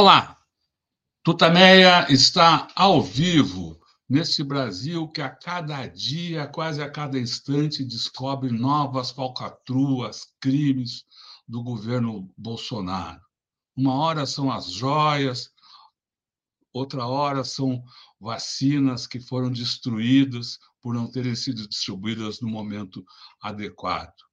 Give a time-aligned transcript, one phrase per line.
[0.00, 0.38] Olá,
[1.24, 8.48] Tutameia está ao vivo neste Brasil que a cada dia, quase a cada instante, descobre
[8.52, 11.04] novas falcatruas, crimes
[11.48, 13.20] do governo Bolsonaro.
[13.76, 15.50] Uma hora são as joias,
[16.72, 17.82] outra hora são
[18.20, 23.04] vacinas que foram destruídas por não terem sido distribuídas no momento
[23.42, 24.27] adequado.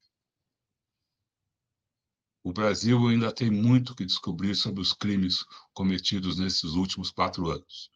[2.46, 7.90] O Brasil ainda tem muito que descobrir sobre os crimes cometidos nesses últimos quatro anos.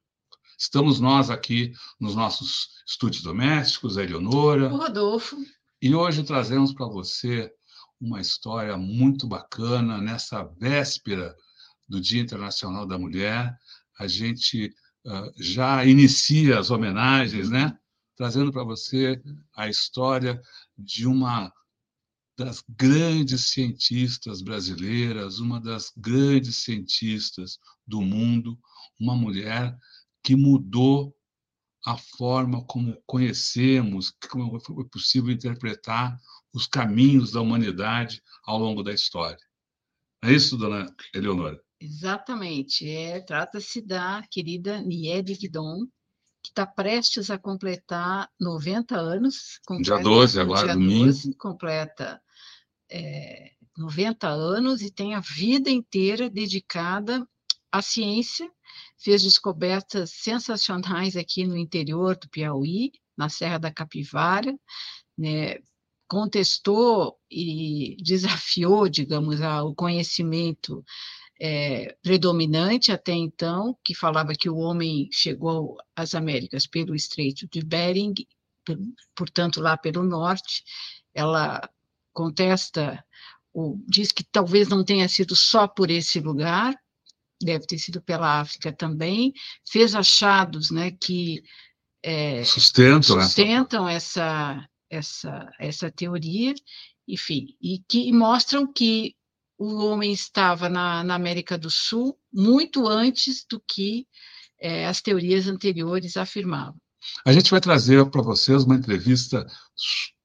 [0.57, 4.73] Estamos nós aqui nos nossos estúdios domésticos, a Eleonora.
[4.73, 5.37] O Rodolfo.
[5.79, 7.53] E hoje trazemos para você
[8.01, 10.01] uma história muito bacana.
[10.01, 11.35] Nessa véspera
[11.87, 13.55] do Dia Internacional da Mulher,
[13.99, 14.73] a gente
[15.05, 17.77] uh, já inicia as homenagens, né?
[18.15, 19.21] Trazendo para você
[19.55, 20.41] a história
[20.75, 21.53] de uma
[22.39, 28.57] das grandes cientistas brasileiras, uma das grandes cientistas do mundo,
[28.97, 29.77] uma mulher
[30.23, 31.13] que mudou
[31.85, 36.17] a forma como conhecemos, como foi possível interpretar
[36.53, 39.45] os caminhos da humanidade ao longo da história.
[40.23, 41.61] É isso, dona Eleonora?
[41.77, 42.89] Exatamente.
[42.89, 45.87] É, Trata-se da querida Niede Guidon,
[46.41, 49.59] que está prestes a completar 90 anos.
[49.65, 51.05] Completa, dia 12, agora, dia domingo.
[51.05, 52.21] 12, completa
[52.89, 57.27] é, 90 anos e tem a vida inteira dedicada
[57.71, 58.49] à ciência.
[58.97, 64.53] Fez descobertas sensacionais aqui no interior do Piauí, na Serra da Capivara,
[65.17, 65.57] né?
[66.07, 70.83] contestou e desafiou, digamos, o conhecimento
[71.39, 77.63] é, predominante até então, que falava que o homem chegou às Américas pelo Estreito de
[77.63, 78.13] Bering,
[79.15, 80.63] portanto, lá pelo norte.
[81.13, 81.69] Ela
[82.13, 83.03] contesta,
[83.53, 86.75] ou diz que talvez não tenha sido só por esse lugar,
[87.41, 89.33] deve ter sido pela África também,
[89.69, 91.41] fez achados né, que
[92.03, 96.53] é, sustentam, sustentam essa, essa, essa teoria,
[97.07, 99.15] enfim, e que mostram que
[99.57, 104.07] o homem estava na, na América do Sul muito antes do que
[104.59, 106.79] é, as teorias anteriores afirmavam.
[107.25, 109.45] A gente vai trazer para vocês uma entrevista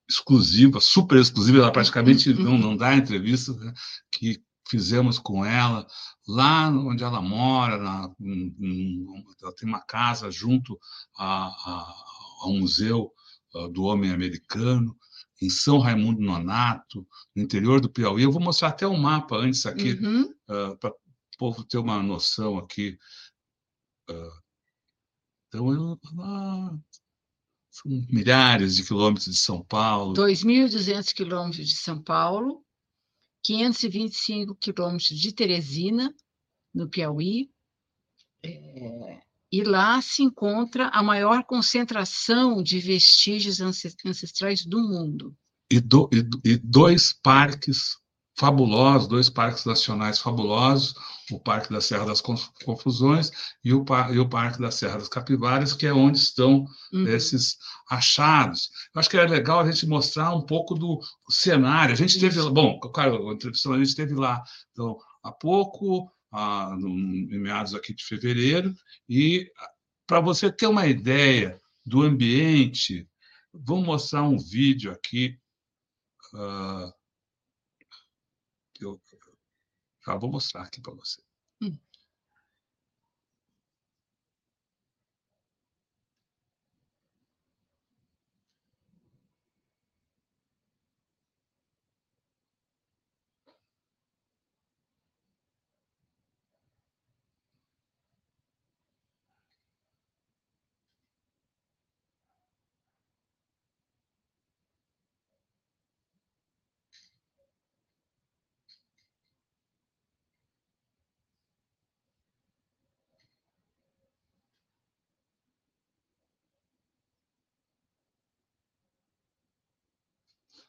[0.08, 2.42] exclusiva, super exclusiva, ela praticamente uhum.
[2.42, 3.72] não, não dá entrevista, né,
[4.12, 5.86] que fizemos com ela
[6.26, 8.10] lá onde ela mora, na,
[9.42, 10.78] ela tem uma casa junto
[11.16, 11.94] a, a,
[12.42, 13.12] ao Museu
[13.72, 14.96] do Homem Americano,
[15.40, 18.22] em São Raimundo Nonato, no interior do Piauí.
[18.22, 20.22] Eu vou mostrar até um mapa antes aqui, uhum.
[20.22, 20.96] uh, para o
[21.38, 22.98] povo ter uma noção aqui.
[24.10, 24.44] Uh,
[25.48, 26.00] então, eu,
[27.74, 30.14] são milhares de quilômetros de São Paulo.
[30.14, 32.64] 2.200 quilômetros de São Paulo,
[33.42, 36.14] 525 quilômetros de Teresina,
[36.72, 37.50] no Piauí.
[38.44, 39.20] É,
[39.50, 45.36] e lá se encontra a maior concentração de vestígios ancestrais do mundo.
[45.68, 47.96] E, do, e, e dois parques
[48.36, 50.94] fabulosos, dois parques nacionais fabulosos,
[51.30, 53.30] o Parque da Serra das Confusões
[53.64, 57.06] e o, e o Parque da Serra das Capivaras, que é onde estão uhum.
[57.06, 57.56] esses
[57.88, 58.70] achados.
[58.94, 61.00] Eu acho que é legal a gente mostrar um pouco do
[61.30, 61.94] cenário.
[61.94, 67.38] A gente teve, bom, claro, a gente esteve lá então, há pouco, ah, no, em
[67.38, 68.74] meados aqui de fevereiro,
[69.08, 69.50] e
[70.06, 73.08] para você ter uma ideia do ambiente,
[73.52, 75.38] vamos mostrar um vídeo aqui.
[76.34, 76.92] Uh,
[78.80, 79.00] eu
[80.06, 81.23] já vou mostrar aqui para você.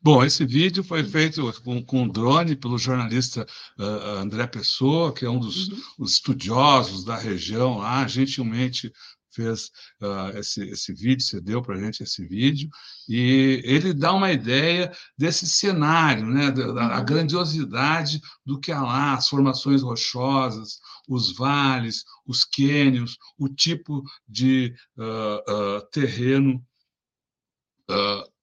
[0.02, 3.46] Bom, esse vídeo foi feito com, com drone pelo jornalista
[3.80, 6.06] uh, André Pessoa, que é um dos uhum.
[6.06, 8.92] estudiosos da região lá, gentilmente
[9.36, 9.70] fez
[10.02, 12.70] uh, esse, esse vídeo, cedeu para a gente esse vídeo,
[13.08, 17.06] e ele dá uma ideia desse cenário, né, da, da uhum.
[17.06, 24.74] grandiosidade do que há lá, as formações rochosas, os vales, os cânions, o tipo de
[24.98, 26.64] uh, terreno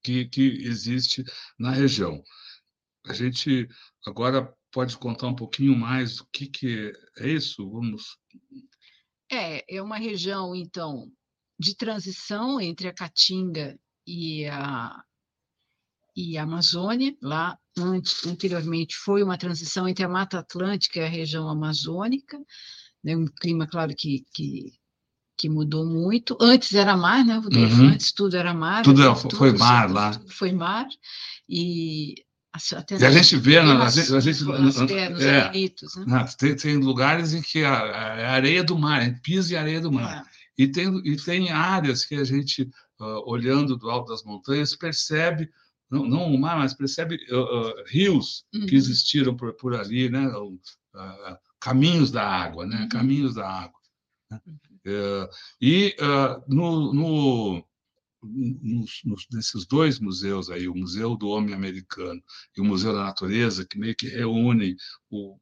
[0.03, 1.23] que, que existe
[1.57, 2.21] na região.
[3.07, 3.67] A gente
[4.05, 7.69] agora pode contar um pouquinho mais do que, que é isso?
[7.69, 8.17] Vamos
[9.31, 11.11] É, é uma região, então,
[11.59, 15.01] de transição entre a Caatinga e a,
[16.15, 17.15] e a Amazônia.
[17.21, 22.37] Lá, antes, anteriormente, foi uma transição entre a Mata Atlântica e a região amazônica.
[23.03, 23.15] Né?
[23.15, 24.73] Um clima, claro, que, que,
[25.43, 26.37] que mudou muito.
[26.39, 27.37] Antes era mar, né?
[27.37, 27.89] Uhum.
[27.89, 28.81] Antes tudo era mar.
[28.81, 30.17] Tudo, era, tudo foi mar lá.
[30.29, 30.87] Foi mar.
[31.49, 32.15] E
[32.73, 34.59] até e a gente vê, né, a gente, a gente, é,
[35.09, 35.51] nos é,
[36.05, 36.25] né?
[36.37, 39.91] tem, tem lugares em que a, a areia do mar, é piso e areia do
[39.91, 40.19] mar.
[40.19, 40.63] É.
[40.63, 42.69] E, tem, e tem áreas que a gente,
[43.01, 45.49] uh, olhando do alto das montanhas, percebe,
[45.91, 48.65] não, não o mar, mas percebe uh, uh, rios uhum.
[48.65, 50.31] que existiram por, por ali, né?
[51.59, 52.83] caminhos da água, né?
[52.83, 52.89] Uhum.
[52.89, 53.79] Caminhos da água.
[54.31, 54.39] Né?
[54.47, 54.72] Uhum.
[54.85, 55.29] Eh,
[55.61, 55.95] e
[56.47, 57.65] no, no
[58.23, 62.21] nos, nesses dois museus aí, o Museu do Homem Americano
[62.55, 64.75] e o Museu da Natureza, que meio que reúnem
[65.09, 65.37] o,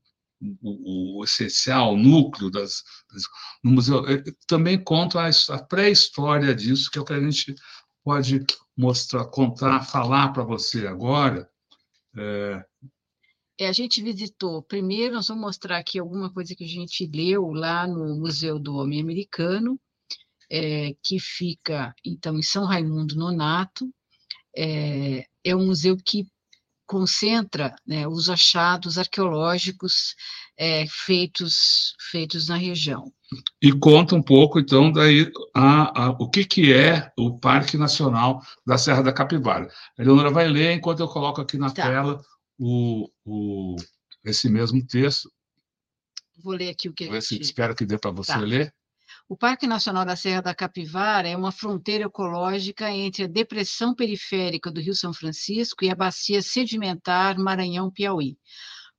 [0.62, 3.24] o, o essencial, o núcleo das, das,
[3.64, 7.56] no museu, eh, também conta a, a pré-história disso, que é o que a gente
[8.04, 8.44] pode
[8.76, 11.50] mostrar, contar, falar para você agora.
[12.18, 12.66] É...
[13.62, 17.52] É, a gente visitou, primeiro nós vamos mostrar aqui alguma coisa que a gente leu
[17.52, 19.80] lá no Museu do Homem Americano,
[20.50, 23.88] é, que fica, então, em São Raimundo Nonato.
[24.58, 26.26] É, é um museu que
[26.88, 30.16] concentra né, os achados arqueológicos
[30.58, 33.14] é, feitos, feitos na região.
[33.62, 38.42] E conta um pouco, então, daí a, a, o que, que é o Parque Nacional
[38.66, 39.70] da Serra da Capivara.
[40.00, 41.84] A Eleonora vai ler enquanto eu coloco aqui na tá.
[41.84, 42.22] tela
[42.64, 43.76] o, o,
[44.24, 45.32] esse mesmo texto.
[46.44, 47.06] Vou ler aqui o que...
[47.06, 47.42] Gente...
[47.42, 48.40] Espero que dê para você tá.
[48.40, 48.72] ler.
[49.28, 54.72] O Parque Nacional da Serra da Capivara é uma fronteira ecológica entre a depressão periférica
[54.72, 58.38] do Rio São Francisco e a bacia sedimentar Maranhão-Piauí.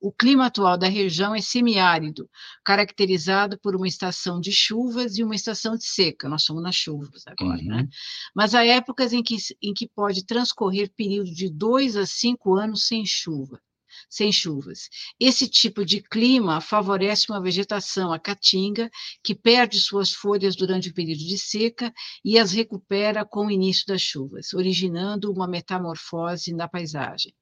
[0.03, 2.29] O clima atual da região é semiárido,
[2.65, 6.29] caracterizado por uma estação de chuvas e uma estação de seca.
[6.29, 7.63] Nós somos nas chuvas agora, né?
[7.63, 7.83] uhum.
[7.83, 7.89] né?
[8.35, 12.89] Mas há épocas em que, em que pode transcorrer período de dois a cinco anos
[12.89, 13.61] sem chuva
[14.09, 14.89] sem chuvas.
[15.21, 18.91] Esse tipo de clima favorece uma vegetação, a caatinga,
[19.23, 21.93] que perde suas folhas durante o período de seca
[22.25, 27.35] e as recupera com o início das chuvas, originando uma metamorfose na paisagem.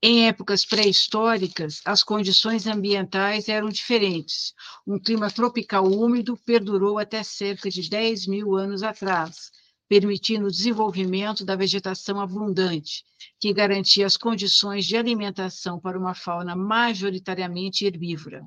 [0.00, 4.54] Em épocas pré-históricas, as condições ambientais eram diferentes.
[4.86, 9.50] Um clima tropical úmido perdurou até cerca de 10 mil anos atrás,
[9.88, 13.02] permitindo o desenvolvimento da vegetação abundante,
[13.40, 18.46] que garantia as condições de alimentação para uma fauna majoritariamente herbívora.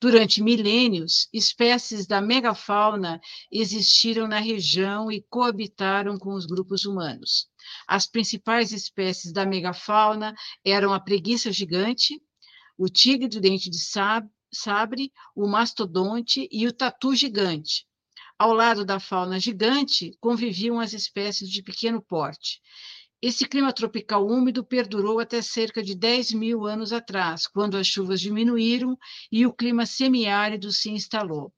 [0.00, 3.20] Durante milênios, espécies da megafauna
[3.52, 7.48] existiram na região e coabitaram com os grupos humanos.
[7.86, 10.34] As principais espécies da megafauna
[10.64, 12.20] eram a preguiça gigante,
[12.78, 17.86] o tigre do dente de sabre, o mastodonte e o tatu gigante,
[18.38, 22.60] ao lado da fauna gigante, conviviam as espécies de pequeno porte.
[23.22, 28.20] Esse clima tropical úmido perdurou até cerca de 10 mil anos atrás, quando as chuvas
[28.20, 28.96] diminuíram
[29.32, 31.50] e o clima semiárido se instalou.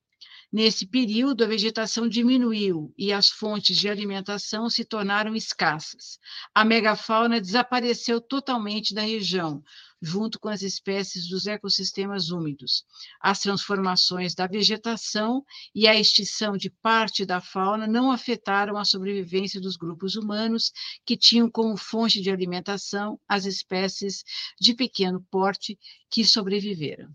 [0.51, 6.19] Nesse período, a vegetação diminuiu e as fontes de alimentação se tornaram escassas.
[6.55, 9.63] A megafauna desapareceu totalmente da região,
[10.01, 12.83] junto com as espécies dos ecossistemas úmidos.
[13.21, 19.61] As transformações da vegetação e a extinção de parte da fauna não afetaram a sobrevivência
[19.61, 20.73] dos grupos humanos,
[21.05, 24.25] que tinham como fonte de alimentação as espécies
[24.59, 25.79] de pequeno porte
[26.11, 27.11] que sobreviveram.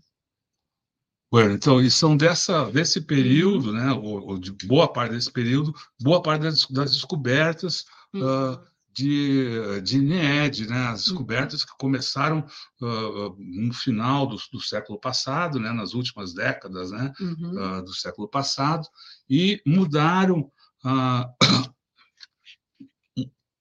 [1.34, 5.74] Bueno, então, e são dessa, desse período, né, ou, ou, de boa parte desse período,
[6.00, 8.52] boa parte das, das descobertas uhum.
[8.52, 8.60] uh,
[8.92, 10.86] de, de NED, né?
[10.86, 11.14] as uhum.
[11.14, 12.46] descobertas que começaram
[12.80, 15.72] uh, no final do, do, século passado, né?
[15.72, 17.12] nas últimas décadas né?
[17.20, 17.78] Uhum.
[17.78, 18.86] Uh, do século passado,
[19.28, 20.52] e mudaram
[20.84, 21.34] uh,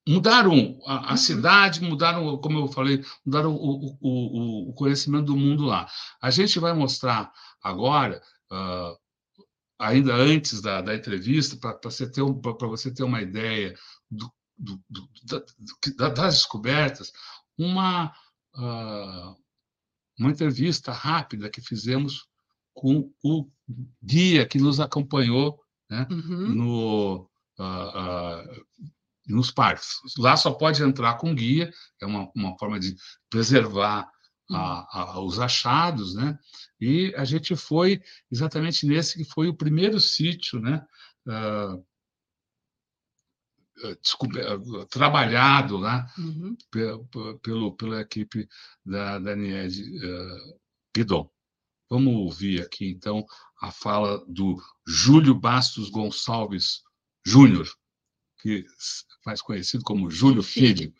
[0.07, 1.17] mudaram a, a uhum.
[1.17, 5.87] cidade, mudaram, como eu falei, mudaram o, o, o, conhecimento do mundo lá.
[6.21, 7.31] A gente vai mostrar
[7.63, 8.21] agora,
[9.79, 13.73] ainda antes da, da entrevista, para você, ter, você ter uma ideia
[14.11, 15.09] do do, do,
[15.97, 17.11] da, das descobertas,
[17.57, 18.13] uma,
[18.55, 19.35] uh,
[20.17, 22.27] uma entrevista rápida que fizemos
[22.73, 23.49] com o
[24.01, 26.55] guia que nos acompanhou né, uhum.
[26.55, 27.29] no,
[27.59, 28.85] uh, uh,
[29.27, 29.99] nos parques.
[30.17, 32.95] Lá só pode entrar com guia, é uma, uma forma de
[33.29, 34.09] preservar
[34.51, 36.37] a, os achados, né?
[36.79, 40.85] E a gente foi exatamente nesse que foi o primeiro sítio, né?
[41.25, 41.83] Uh,
[43.83, 46.55] eh, eh, trabalhado lá uhum.
[47.41, 48.47] pelo, pela equipe
[48.85, 50.59] da, da Nied uh,
[50.95, 51.29] Guidon.
[51.89, 53.25] Vamos ouvir aqui, então,
[53.61, 56.81] a fala do Júlio Bastos Gonçalves
[57.25, 57.67] Júnior,
[58.39, 58.65] que
[59.25, 60.93] mais conhecido como Júlio Filho.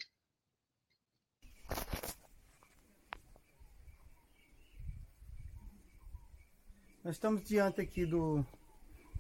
[7.03, 8.45] Nós estamos diante aqui do,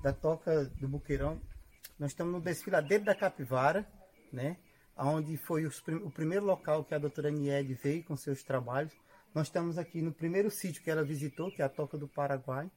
[0.01, 1.37] da Toca do Buqueirão.
[1.99, 3.85] Nós estamos no desfiladeiro da Capivara,
[4.31, 4.55] né?
[4.95, 8.93] onde foi os, o primeiro local que a doutora Niede veio com seus trabalhos.
[9.35, 12.71] Nós estamos aqui no primeiro sítio que ela visitou, que é a Toca do Paraguai.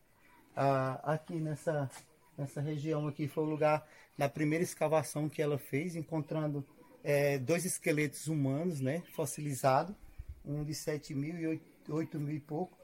[0.56, 1.88] Ah, aqui nessa,
[2.36, 3.86] nessa região aqui foi o lugar
[4.18, 6.66] da primeira escavação que ela fez, encontrando
[7.04, 9.94] é, dois esqueletos humanos, né, fossilizados,
[10.44, 12.76] um de 7 mil e 8 mil e poucos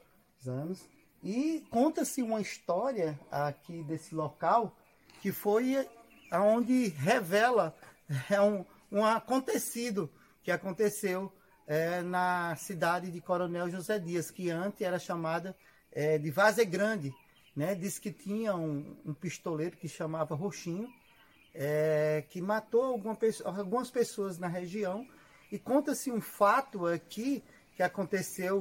[0.47, 0.92] anos.
[1.23, 4.75] E conta-se uma história aqui desse local
[5.21, 5.87] que foi
[6.29, 7.73] aonde revela
[8.29, 10.11] é um, um acontecido
[10.43, 11.31] que aconteceu
[11.65, 15.55] é, na cidade de Coronel José Dias, que antes era chamada
[15.93, 17.15] é, de Vaze Grande.
[17.55, 17.73] Né?
[17.73, 20.89] Diz que tinha um, um pistoleiro que chamava Roxinho,
[21.55, 25.07] é, que matou alguma, algumas pessoas na região.
[25.49, 27.41] E conta-se um fato aqui
[27.77, 28.59] que aconteceu,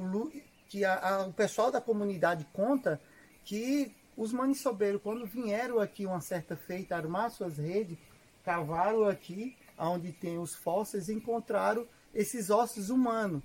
[0.73, 2.99] que a, a, o pessoal da comunidade conta
[3.45, 7.99] que os maniçobeiros, quando vieram aqui uma certa feita armar suas redes,
[8.43, 13.43] cavaram aqui, onde tem os fósseis, encontraram esses ossos humanos.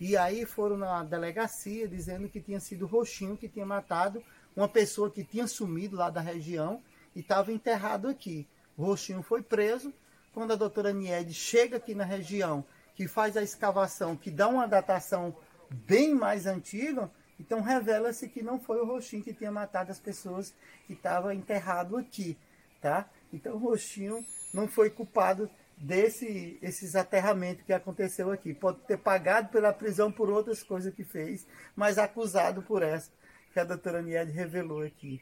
[0.00, 4.24] E aí foram na delegacia dizendo que tinha sido Roxinho que tinha matado
[4.56, 6.82] uma pessoa que tinha sumido lá da região
[7.14, 8.48] e estava enterrado aqui.
[8.74, 9.92] O Roxinho foi preso.
[10.32, 14.66] Quando a doutora Niede chega aqui na região, que faz a escavação, que dá uma
[14.66, 15.36] datação
[15.70, 20.54] bem mais antiga, então revela-se que não foi o Roxinho que tinha matado as pessoas
[20.86, 22.36] que estavam enterrado aqui,
[22.80, 23.08] tá?
[23.32, 28.52] Então o Roxinho não foi culpado desse esses aterramentos que aconteceu aqui.
[28.52, 33.10] Pode ter pagado pela prisão por outras coisas que fez, mas acusado por essa
[33.52, 35.20] que a doutora Niede revelou aqui.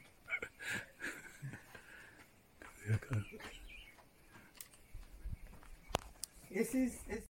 [6.51, 7.28] Esses, esses...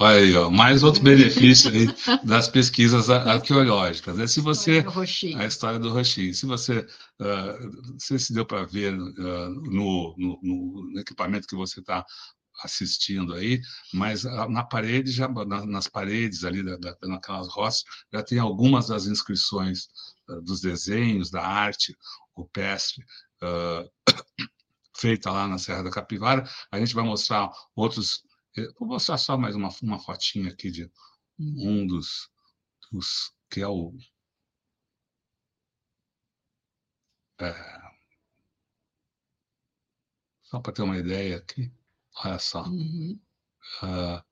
[0.00, 1.88] Olha aí, ó, mais outro benefício aí
[2.22, 4.16] das pesquisas arqueológicas.
[4.16, 4.28] Né?
[4.28, 4.84] Se você
[5.36, 6.86] a história do Roxinho, se você
[7.20, 12.06] uh, não sei se deu para ver uh, no, no, no, equipamento que você está
[12.62, 13.60] assistindo aí,
[13.92, 18.86] mas na parede já na, nas paredes ali da, da, naquelas roças já tem algumas
[18.86, 19.88] das inscrições
[20.28, 21.92] uh, dos desenhos da arte
[22.36, 23.04] rupestre
[24.96, 26.48] feita lá na Serra da Capivara.
[26.70, 28.22] A gente vai mostrar outros
[28.78, 30.90] Vou mostrar só mais uma, uma fotinha aqui de
[31.38, 32.30] um dos,
[32.90, 33.94] dos que é o.
[37.40, 37.54] É,
[40.42, 41.70] só para ter uma ideia aqui.
[42.24, 42.64] Olha só.
[42.64, 43.20] Uhum.
[43.82, 44.22] Uh,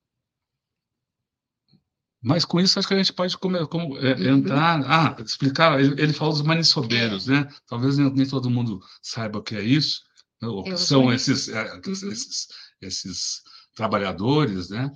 [2.23, 4.83] mas com isso acho que a gente pode comer, como, é, entrar.
[4.85, 5.79] Ah, explicar.
[5.79, 7.33] Ele, ele falou dos maniçobeiros, é.
[7.33, 7.55] né?
[7.67, 10.03] Talvez nem, nem, todo mundo saiba o que é isso.
[10.41, 10.49] Né?
[10.49, 11.81] O que são esses, é, uhum.
[11.87, 12.49] esses,
[12.81, 13.43] esses
[13.77, 14.91] trabalhadores, né?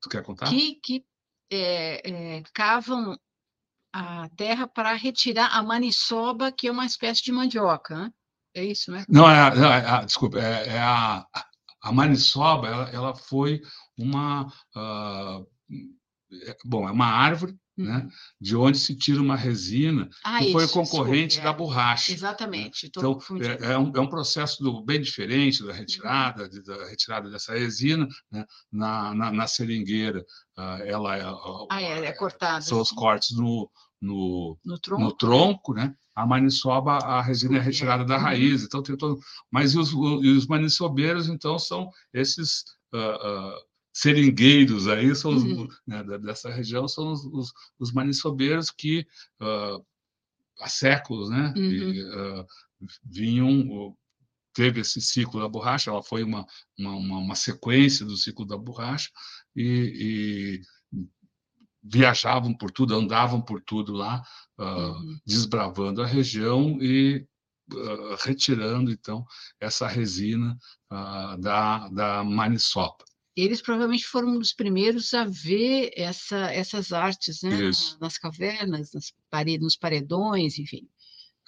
[0.00, 0.48] Tu quer contar?
[0.48, 1.04] Que, que
[1.52, 3.18] é, é, cavam
[3.92, 8.12] a terra para retirar a maniçoba, que é uma espécie de mandioca, né?
[8.54, 9.04] É isso, né?
[9.08, 11.26] Não, é, não, é, é desculpa, é, é, a,
[11.82, 13.60] a maniçoba, ela, ela foi
[13.98, 14.46] uma.
[14.74, 15.46] Uh,
[16.64, 17.98] bom, é uma árvore né?
[17.98, 18.10] Uhum.
[18.40, 21.56] de onde se tira uma resina ah, que isso, foi concorrente desculpe, da é.
[21.56, 22.12] borracha.
[22.12, 22.86] Exatamente.
[22.86, 26.48] Então, é, é, um, é um processo do, bem diferente da retirada, uhum.
[26.48, 28.08] de, da retirada dessa resina.
[28.30, 28.44] Né?
[28.70, 30.24] Na, na, na, seringueira,
[30.58, 31.24] uh, ela é,
[31.70, 32.62] ah, é, é cortada.
[32.62, 33.70] São os cortes no,
[34.00, 35.94] no, no tronco, no tronco né?
[36.14, 38.22] A maniçoba, a resina é retirada da uhum.
[38.22, 39.18] raiz, então tem todo.
[39.50, 45.68] Mas os, os maniçobeiros, então, são esses uh, uh, seringueiros aí são os, uhum.
[45.86, 49.06] né, dessa região são os, os, os maniçobeiros que
[49.40, 49.84] uh,
[50.60, 51.62] há séculos né uhum.
[51.62, 52.46] e, uh,
[53.04, 53.96] vinham
[54.52, 56.46] teve esse ciclo da borracha ela foi uma,
[56.78, 59.10] uma, uma sequência do ciclo da borracha
[59.54, 61.00] e, e,
[61.82, 64.22] viajavam por tudo andavam por tudo lá
[64.58, 65.18] uh, uhum.
[65.26, 67.26] desbravando a região e
[68.24, 69.24] retirando então
[69.60, 70.58] essa resina
[71.38, 73.04] da da maniçoba
[73.36, 77.70] eles provavelmente foram um dos primeiros a ver essa, essas artes né?
[78.00, 80.88] nas cavernas, nas paredes, nos paredões, enfim.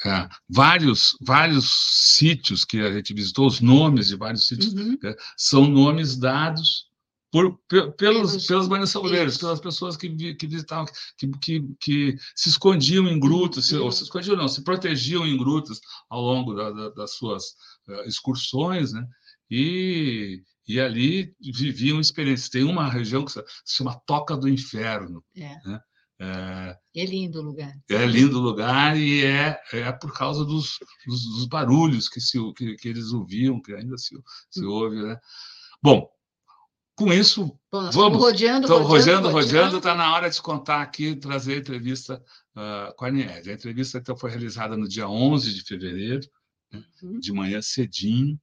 [0.04, 4.98] É, vários, vários sítios que a gente visitou, os nomes de vários sítios, uhum.
[5.04, 6.90] é, são nomes dados
[7.30, 10.86] por, pelos, pelos, pelos pelas pessoas que, que visitavam,
[11.16, 15.36] que, que, que se escondiam em grutas, se, ou se escondiam não, se protegiam em
[15.36, 17.44] grutas ao longo da, da, das suas
[17.88, 19.06] uh, excursões, né?
[19.50, 22.48] E, e ali viviam experiências.
[22.48, 25.24] Tem uma região que se chama Toca do Inferno.
[25.36, 25.68] É.
[25.68, 25.80] Né?
[26.20, 27.72] É, é lindo o lugar.
[27.90, 32.38] É lindo o lugar e é, é por causa dos, dos, dos barulhos que, se,
[32.54, 34.14] que, que, eles ouviam, que ainda se,
[34.50, 34.70] se hum.
[34.70, 35.02] ouve.
[35.02, 35.18] Né?
[35.82, 36.08] Bom,
[36.94, 38.18] com isso, Bom, vamos.
[38.18, 39.76] Rodeando, rodeando, rodeando, rodeando.
[39.78, 42.22] Está na hora de contar aqui, trazer a entrevista
[42.54, 43.50] uh, com a Nied.
[43.50, 46.24] A entrevista então, foi realizada no dia 11 de fevereiro,
[46.70, 46.84] né?
[47.02, 47.18] uhum.
[47.18, 48.38] de manhã cedinho.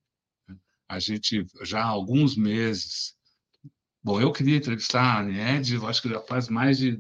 [0.89, 3.15] A gente já há alguns meses.
[4.03, 6.99] Bom, eu queria entrevistar a Nied, acho que já faz mais de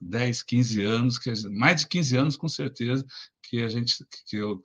[0.00, 3.06] 10, 15 anos, que mais de 15 anos com certeza,
[3.44, 4.60] que a gente, que eu,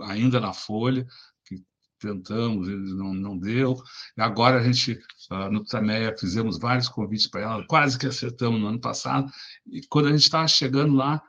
[0.00, 1.06] ainda na Folha,
[1.44, 1.62] que
[1.98, 3.76] tentamos, não, não deu.
[4.16, 4.98] Agora a gente,
[5.30, 9.30] ah, no Tameia, fizemos vários convites para ela, quase que acertamos no ano passado,
[9.66, 11.22] e quando a gente estava chegando lá,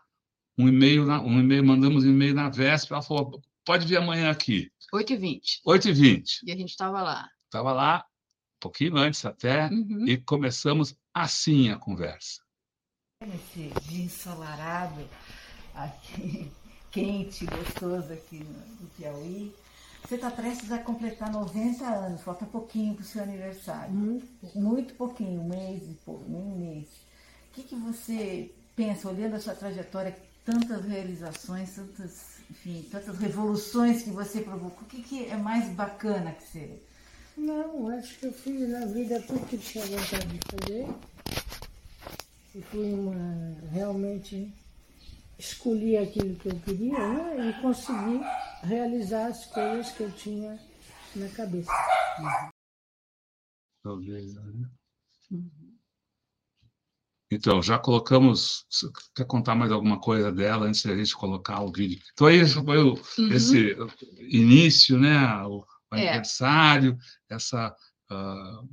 [0.58, 4.72] um e-mail, um e-mail, mandamos um e-mail na véspera, ela falou, pode vir amanhã aqui.
[4.94, 5.42] 8h20.
[5.66, 6.26] 8h20.
[6.46, 7.30] E a gente estava lá.
[7.46, 8.06] Estava lá,
[8.58, 10.08] um pouquinho antes até, uhum.
[10.08, 12.44] e começamos assim a conversa
[13.26, 15.08] nesse dia ensolarado,
[15.74, 16.52] aqui,
[16.92, 18.46] quente, gostoso aqui
[18.80, 19.54] no Piauí.
[20.04, 23.94] Você está prestes a completar 90 anos, falta pouquinho para o seu aniversário.
[23.94, 26.88] Muito, muito pouquinho, um mês e pouco, nem um mês.
[27.50, 34.04] O que, que você pensa, olhando a sua trajetória, tantas realizações, tantas, enfim, tantas revoluções
[34.04, 36.84] que você provocou, o que, que é mais bacana que você...
[37.36, 40.88] Não, acho que eu fiz na vida tudo que tinha vontade de fazer
[42.54, 44.54] e fui uma, realmente
[45.40, 47.50] escolhi aquilo que eu queria né?
[47.50, 48.22] e consegui
[48.62, 50.60] realizar as coisas que eu tinha
[51.16, 51.72] na cabeça.
[53.82, 54.70] Talvez, né?
[57.34, 58.66] Então, já colocamos.
[59.16, 62.00] Quer contar mais alguma coisa dela antes de a gente colocar o vídeo?
[62.14, 63.32] Então, aí foi o, uhum.
[63.32, 63.76] esse
[64.20, 65.44] início, né?
[65.44, 66.08] O, o é.
[66.10, 66.98] aniversário,
[67.30, 67.76] essa
[68.12, 68.70] uh,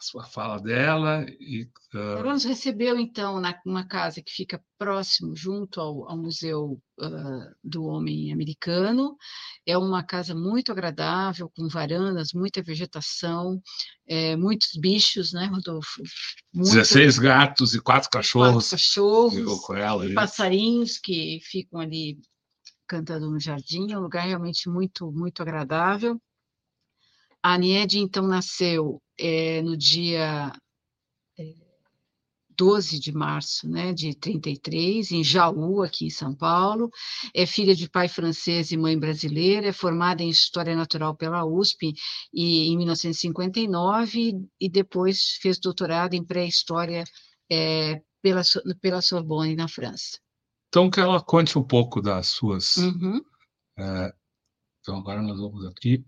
[0.00, 1.26] a sua fala dela.
[1.38, 2.18] E, uh...
[2.18, 7.54] Ela nos recebeu, então, na, numa casa que fica próximo, junto ao, ao Museu uh,
[7.62, 9.16] do Homem Americano.
[9.66, 13.60] É uma casa muito agradável, com varandas, muita vegetação,
[14.08, 16.02] é, muitos bichos, né, Rodolfo?
[16.52, 16.72] Muito...
[16.72, 18.70] 16 gatos e quatro cachorros.
[18.70, 22.18] Quatro cachorros, com ela, e passarinhos que ficam ali
[22.88, 23.92] cantando no jardim.
[23.92, 26.18] É um lugar realmente muito, muito agradável.
[27.42, 30.52] A Aniede, então, nasceu é, no dia
[31.38, 31.54] é,
[32.56, 36.90] 12 de março né, de 33, em Jaú, aqui em São Paulo.
[37.34, 41.94] É filha de pai francês e mãe brasileira, é formada em História Natural pela USP
[42.32, 47.04] e, em 1959 e depois fez doutorado em Pré-História
[47.50, 48.42] é, pela,
[48.80, 50.18] pela Sorbonne, na França.
[50.68, 52.76] Então, que ela conte um pouco das suas.
[52.76, 53.20] Uhum.
[53.78, 54.14] É,
[54.80, 56.04] então, agora nós vamos aqui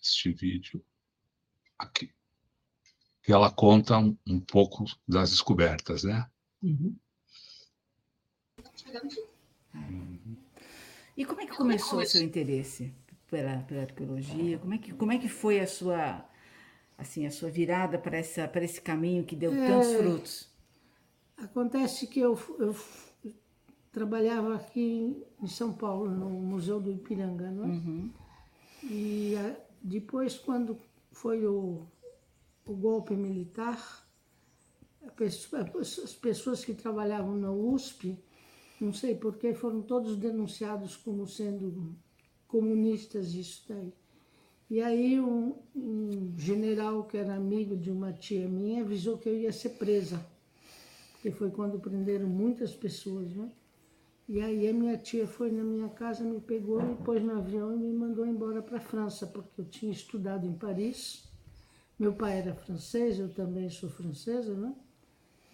[0.00, 0.84] este vídeo
[1.78, 2.10] aqui.
[3.22, 6.28] Que ela conta um, um pouco das descobertas, né?
[6.62, 6.96] Uhum.
[11.16, 12.94] E como é que começou o seu interesse
[13.28, 14.58] pela, pela arqueologia?
[14.58, 16.24] Como é, que, como é que foi a sua
[16.96, 20.48] assim a sua virada para essa para esse caminho que deu é, tantos frutos?
[21.36, 22.74] Acontece que eu, eu
[23.92, 27.68] trabalhava aqui em São Paulo no Museu do Ipiranga, não é?
[27.68, 28.10] Uhum.
[28.84, 30.78] E a, depois, quando
[31.12, 31.86] foi o,
[32.66, 34.06] o golpe militar,
[35.20, 38.18] as pessoas que trabalhavam na USP,
[38.80, 41.96] não sei porquê, foram todos denunciados como sendo
[42.46, 43.92] comunistas, isso daí.
[44.70, 49.36] E aí um, um, general que era amigo de uma tia minha avisou que eu
[49.36, 50.24] ia ser presa,
[51.12, 53.50] porque foi quando prenderam muitas pessoas, né?
[54.28, 57.72] E aí a minha tia foi na minha casa, me pegou, me pôs no avião
[57.72, 61.24] e me mandou embora para a França, porque eu tinha estudado em Paris.
[61.98, 64.74] Meu pai era francês, eu também sou francesa, né?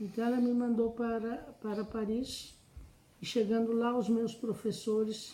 [0.00, 2.58] Então ela me mandou para, para Paris.
[3.22, 5.32] E chegando lá, os meus professores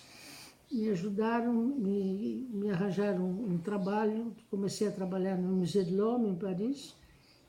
[0.70, 4.36] me ajudaram, me, me arranjaram um, trabalho.
[4.50, 6.94] Comecei a trabalhar no Musée de l'Homme, em Paris.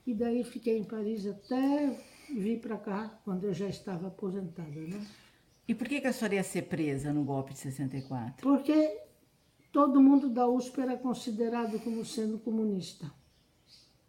[0.07, 2.01] E daí fiquei em Paris até
[2.33, 5.05] vir para cá, quando eu já estava aposentada, né?
[5.71, 8.43] E por que, que a senhora ia ser presa no golpe de 64?
[8.43, 8.99] Porque
[9.71, 13.09] todo mundo da USP era considerado como sendo comunista.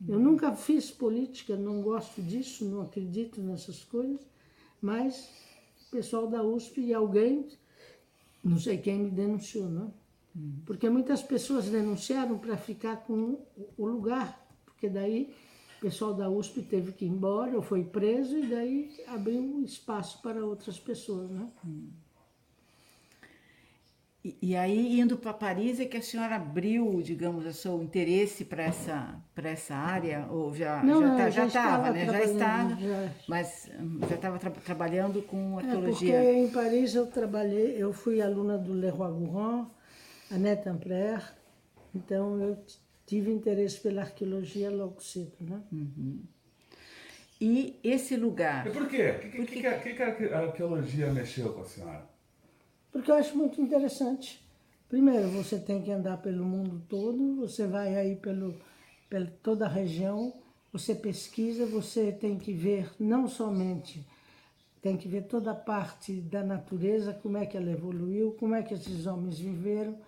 [0.09, 0.25] Eu uhum.
[0.25, 4.21] nunca fiz política, não gosto disso, não acredito nessas coisas,
[4.81, 5.31] mas
[5.87, 7.47] o pessoal da USP e alguém,
[8.43, 9.95] não sei quem me denunciou, não?
[10.35, 10.63] Uhum.
[10.67, 13.39] Porque muitas pessoas denunciaram para ficar com
[13.79, 15.33] o lugar, porque daí
[15.83, 18.77] pessoal da USP teve que ir embora, ou foi preso, e daí
[19.09, 21.47] abriu espaço para outras pessoas, né?
[24.25, 28.45] E, e aí, indo para Paris, é que a senhora abriu, digamos, o seu interesse
[28.45, 30.29] para essa, para essa área?
[30.31, 32.07] Ou já Não, já, tá- já já estava, estava né?
[32.07, 33.13] Já estava, já.
[33.29, 36.33] mas hum, já estava tra- trabalhando com É, porque arqueologia.
[36.35, 39.67] em Paris eu trabalhei, eu fui aluna do Leroy Gourand,
[40.31, 41.23] Annette Ampère,
[41.93, 42.57] então eu
[43.13, 45.61] tive interesse pela arqueologia logo cedo, né?
[47.39, 49.11] E esse lugar, E por quê?
[49.11, 52.07] O que, que, que, que a arqueologia mexeu com a senhora?
[52.91, 54.43] Porque eu acho muito interessante.
[54.89, 58.59] Primeiro, você tem que andar pelo mundo todo, você vai aí pelo,
[59.11, 60.33] pela toda a região,
[60.73, 64.07] você pesquisa, você tem que ver não somente,
[64.81, 68.63] tem que ver toda a parte da natureza, como é que ela evoluiu, como é
[68.63, 69.99] que esses homens viveram.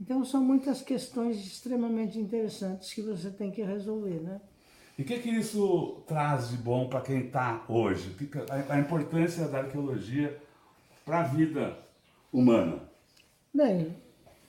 [0.00, 4.40] Então, são muitas questões extremamente interessantes que você tem que resolver, né?
[4.98, 8.14] E o que, que isso traz de bom para quem está hoje?
[8.68, 10.40] A, importância da arqueologia
[11.04, 11.76] para a vida
[12.32, 12.80] humana.
[13.52, 13.96] Bem,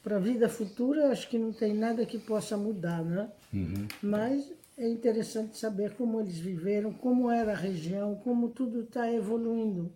[0.03, 3.29] para a vida futura, acho que não tem nada que possa mudar, né?
[4.03, 9.91] Mas é interessante saber como eles viveram, como era a região, como tudo está evoluindo.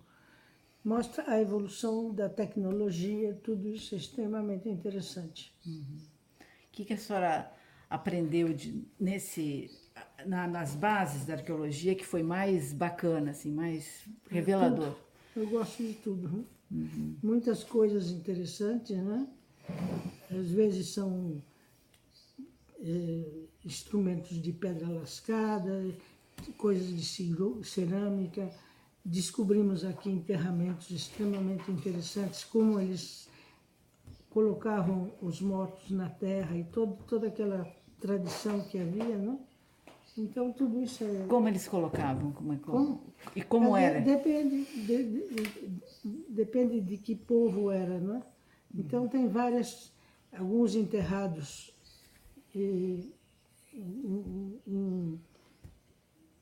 [0.83, 5.53] Mostra a evolução da tecnologia, tudo isso é extremamente interessante.
[5.65, 7.51] o que, que a senhora
[7.89, 9.69] aprendeu de, nesse,
[10.25, 14.95] na- nas bases da arqueologia que foi mais bacana, assim, mais revelador?
[15.35, 16.29] Eu gosto de tudo.
[16.29, 16.43] né?
[17.21, 19.27] Muitas coisas interessantes, né?
[20.31, 21.41] Às vezes são
[22.79, 25.83] eh, instrumentos de pedra lascada,
[26.57, 27.03] coisas de
[27.63, 28.49] cerâmica.
[29.13, 33.27] Descobrimos aqui enterramentos extremamente interessantes, como eles
[34.29, 37.65] colocavam os mortos na terra e todo, toda aquela
[37.99, 39.39] tradição que havia, né?
[40.15, 42.31] Então tudo isso é Como eles colocavam?
[42.33, 43.01] Como, é, Como?
[43.35, 43.99] E como é, era?
[43.99, 48.21] de- Depende de, de- depende de que povo era, não é?
[48.75, 49.91] Então tem várias,
[50.31, 51.73] alguns enterrados
[52.55, 52.99] eh,
[53.73, 55.19] em- em-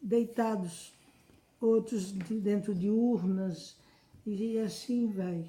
[0.01, 0.91] deitados,
[1.59, 3.77] outros de- dentro de urnas
[4.25, 5.45] e assim vai.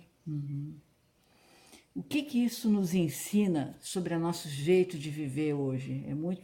[1.94, 6.04] O que que isso nos ensina sobre o nosso jeito de viver hoje?
[6.06, 6.42] É muito.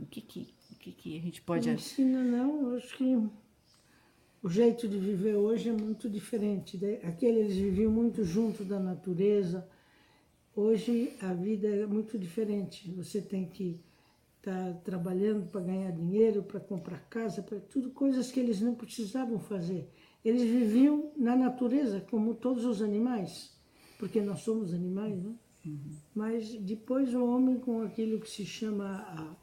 [0.00, 1.66] O que que, o que, que a gente pode.
[1.66, 3.04] Não ensina não, acho que
[4.42, 6.78] o jeito de viver hoje é muito diferente.
[6.78, 7.00] né?
[7.02, 9.68] Aquele eles viviam muito junto da natureza.
[10.54, 12.90] Hoje a vida é muito diferente.
[12.92, 13.80] Você tem que
[14.38, 19.38] estar trabalhando para ganhar dinheiro, para comprar casa, para tudo coisas que eles não precisavam
[19.38, 19.88] fazer.
[20.24, 23.56] Eles viviam na natureza como todos os animais,
[23.98, 25.34] porque nós somos animais, né?
[26.14, 29.36] Mas depois o homem com aquilo que se chama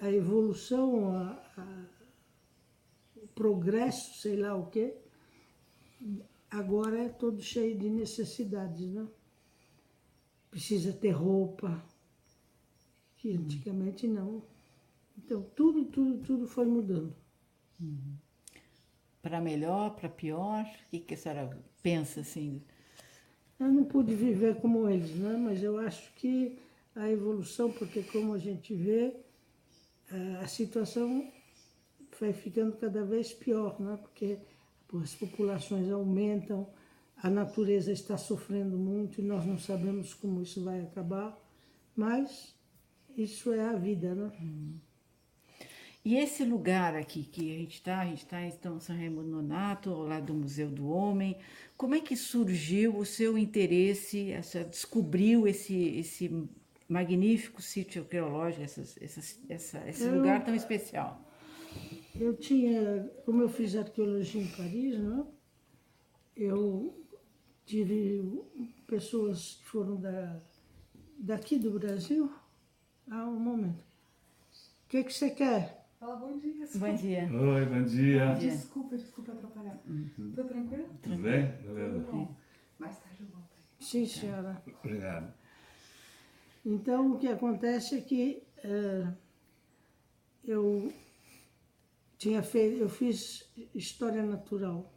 [0.00, 1.86] a, a evolução, a, a-
[3.16, 4.94] o progresso, sei lá o quê,
[6.50, 9.06] agora é todo cheio de necessidades, né?
[10.50, 11.84] Precisa ter roupa,
[13.26, 14.42] que antigamente não.
[15.18, 17.14] Então, tudo, tudo, tudo foi mudando.
[19.22, 20.64] Para melhor, para pior?
[20.64, 22.62] O que, que a senhora pensa assim?
[23.60, 25.36] Eu não pude viver como eles, né?
[25.36, 26.58] mas eu acho que
[26.94, 29.14] a evolução, porque como a gente vê,
[30.42, 31.32] a- situação
[32.20, 33.98] vai ficando cada vez pior, né?
[34.02, 34.38] porque
[35.02, 36.68] as populações aumentam,
[37.18, 41.38] a natureza está sofrendo muito e nós não sabemos como isso vai acabar,
[41.96, 42.55] mas
[43.16, 44.30] isso é a vida, né?
[46.04, 49.90] E esse lugar aqui que a gente está, a gente está em São Raimundo Nonato,
[49.90, 51.36] ao lado do Museu do Homem.
[51.76, 54.32] Como é que surgiu o seu interesse,
[54.70, 56.48] descobriu esse, esse
[56.88, 61.20] magnífico sítio arqueológico, essas, essas, essa, esse Eu- lugar tão especial?
[62.14, 65.26] Eu tinha, como eu fiz arqueologia em Paris, né?
[66.36, 67.04] eu
[67.64, 68.22] tive
[68.86, 70.40] pessoas que foram da,
[71.18, 72.30] daqui do Brasil.
[73.10, 73.78] Ah, um momento.
[73.78, 75.86] O que, que você quer?
[75.98, 76.66] Fala bom dia.
[76.74, 77.30] Bom dia.
[77.32, 78.34] Oi, bom dia.
[78.34, 78.50] dia.
[78.50, 79.78] Desculpa, desculpa atrapalhar.
[80.34, 80.88] Tô tranquilo?
[81.02, 81.46] Tudo bem?
[81.62, 82.28] Beleza.
[82.78, 83.48] Mais tarde eu volto.
[83.80, 84.62] Sim, senhora.
[84.82, 85.32] Obrigado.
[86.64, 89.06] Então, o que acontece é que eh,
[90.44, 90.92] eu
[92.18, 94.92] tinha feito, eu fiz história natural.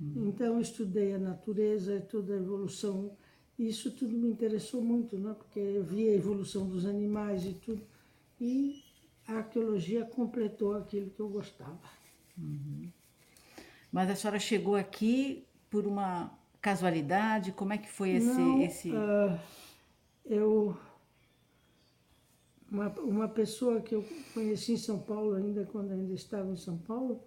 [0.00, 3.16] Então, eu estudei a natureza, toda a evolução.
[3.58, 5.34] E isso tudo me interessou muito, né?
[5.36, 7.82] porque eu vi a evolução dos animais e tudo.
[8.40, 8.82] E
[9.26, 11.80] a arqueologia completou aquilo que eu gostava.
[13.90, 17.52] Mas a senhora chegou aqui por uma casualidade?
[17.52, 18.26] Como é que foi esse.
[18.26, 18.92] Não, esse...
[18.94, 19.40] ah,
[20.24, 20.76] eu.
[22.70, 26.76] Uma, uma pessoa que eu conheci em São Paulo, ainda quando ainda estava em São
[26.76, 27.22] Paulo,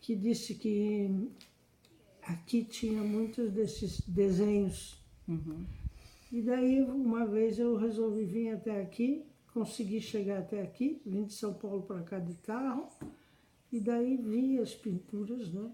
[0.00, 1.28] que disse que
[2.22, 5.64] aqui tinha muitos desses desenhos Uhum.
[6.32, 11.34] E daí, uma vez eu resolvi vir até aqui, consegui chegar até aqui, vim de
[11.34, 12.88] São Paulo para cá de carro,
[13.70, 15.70] e daí vi as pinturas, né?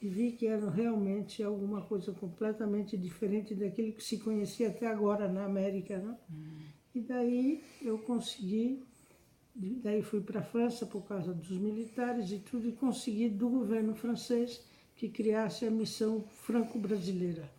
[0.00, 5.26] E vi que eram realmente alguma coisa completamente diferente daquilo que se conhecia até agora
[5.26, 6.16] na América, né?
[6.94, 8.82] E daí eu consegui,
[9.54, 13.94] daí fui para a França por causa dos militares e tudo, e consegui do governo
[13.94, 14.62] francês
[14.94, 17.55] que criasse a missão franco-brasileira.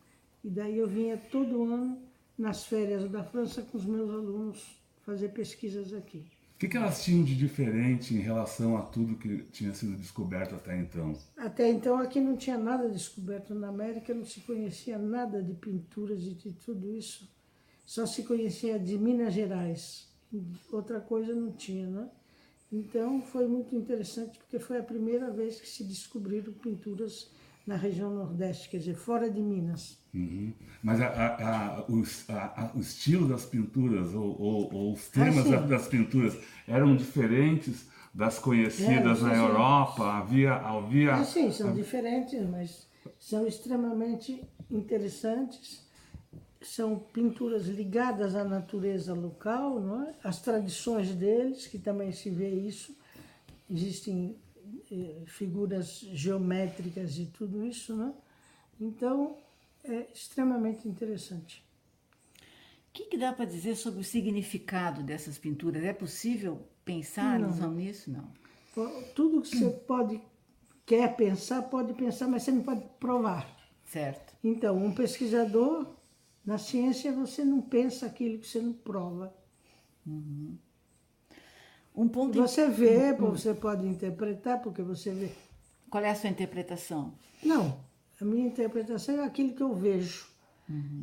[0.47, 2.01] E daí eu vinha todo ano
[2.37, 6.19] nas férias da França com os meus alunos fazer pesquisas aqui.
[6.55, 10.55] O que, que elas tinham de diferente em relação a tudo que tinha sido descoberto
[10.55, 11.13] até então?
[11.35, 16.23] Até então aqui não tinha nada descoberto na América, não se conhecia nada de pinturas
[16.23, 17.29] e de tudo isso.
[17.85, 20.07] Só se conhecia de Minas Gerais.
[20.71, 22.07] Outra coisa não tinha, né?
[22.71, 27.29] Então foi muito interessante porque foi a primeira vez que se descobriram pinturas
[27.67, 29.99] na região Nordeste, quer dizer, fora de Minas.
[30.17, 30.53] Uhum.
[30.81, 32.01] Mas a, a, a, o,
[32.75, 38.39] o, estilo das pinturas ou, ou, ou os temas Ah, das, pinturas eram diferentes das
[38.39, 39.35] conhecidas É, na.
[39.35, 40.03] Europa?
[40.03, 42.87] Havia, havia Ah, sim, são diferentes, mas
[43.19, 45.85] são extremamente interessantes.
[46.61, 50.15] São pinturas ligadas à natureza local, não é?
[50.23, 52.97] às tradições deles, que também se vê isso.
[53.69, 54.35] Existem
[54.91, 58.11] eh, figuras geométricas e tudo isso, né?
[58.79, 59.37] Então,
[59.89, 61.65] é extremamente interessante.
[62.89, 65.83] O que, que dá para dizer sobre o significado dessas pinturas?
[65.83, 67.71] É possível pensar Não.
[67.71, 68.11] nisso?
[68.11, 68.31] Não.
[69.15, 70.21] Tudo que você pode,
[70.85, 73.47] quer pensar, pode pensar, mas você não pode provar.
[73.85, 74.35] Certo.
[74.43, 75.87] Então, um pesquisador,
[76.45, 79.33] na ciência, você não pensa aquilo que você não prova.
[81.95, 82.37] Um ponto.
[82.39, 85.31] Você vê, você pode interpretar, porque você vê.
[85.89, 87.13] Qual é a sua interpretação?
[87.43, 87.79] Não,
[88.19, 90.27] a minha interpretação é aquilo que eu vejo.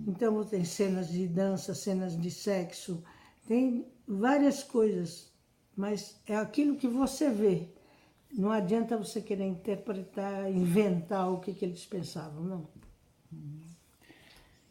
[0.06, 3.02] Então, tem cenas de dança, cenas de sexo,
[3.46, 5.32] tem várias coisas,
[5.74, 7.68] mas é aquilo que você vê.
[8.32, 12.68] Não adianta você querer interpretar, inventar o que, que eles pensavam, não.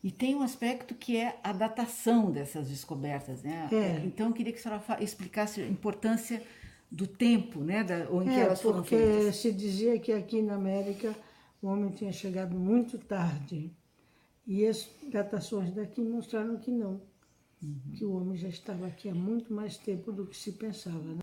[0.04, 3.70] E tem um aspecto que é a datação dessas descobertas, né?
[3.72, 4.06] É.
[4.06, 6.44] Então, eu queria que a senhora explicasse a importância
[6.92, 7.84] do tempo, né?
[7.84, 9.38] Da, ou em que É, elas foram porque feitas.
[9.38, 11.16] se dizia que aqui na América
[11.64, 13.72] o homem tinha chegado muito tarde.
[14.46, 17.02] E as datações daqui mostraram que não.
[17.96, 21.00] Que o homem já estava aqui há muito mais tempo do que se pensava.
[21.00, 21.23] Né?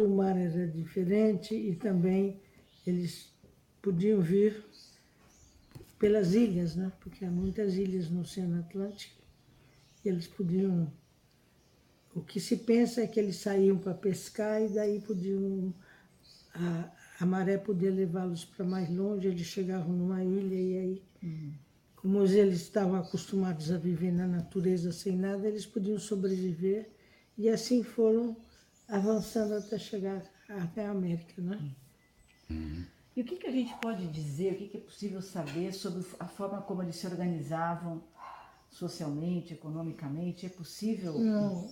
[0.00, 2.40] O mar era diferente e também
[2.84, 3.32] eles
[3.80, 4.64] podiam vir
[6.00, 6.90] pelas ilhas, né?
[6.98, 9.22] porque há muitas ilhas no Oceano Atlântico,
[10.04, 10.92] e eles podiam.
[12.12, 15.72] O que se pensa é que eles saíam para pescar e daí podiam.
[16.52, 21.52] A, a maré podia levá-los para mais longe, eles chegavam numa ilha e aí, uhum.
[21.94, 26.90] como eles estavam acostumados a viver na natureza sem nada, eles podiam sobreviver
[27.38, 28.36] e assim foram
[28.88, 31.74] avançando até chegar até a América, né?
[32.50, 32.84] Uhum.
[33.16, 36.04] E o que, que a gente pode dizer, o que, que é possível saber sobre
[36.18, 38.02] a forma como eles se organizavam
[38.68, 40.46] socialmente, economicamente?
[40.46, 41.16] É possível?
[41.18, 41.70] Não,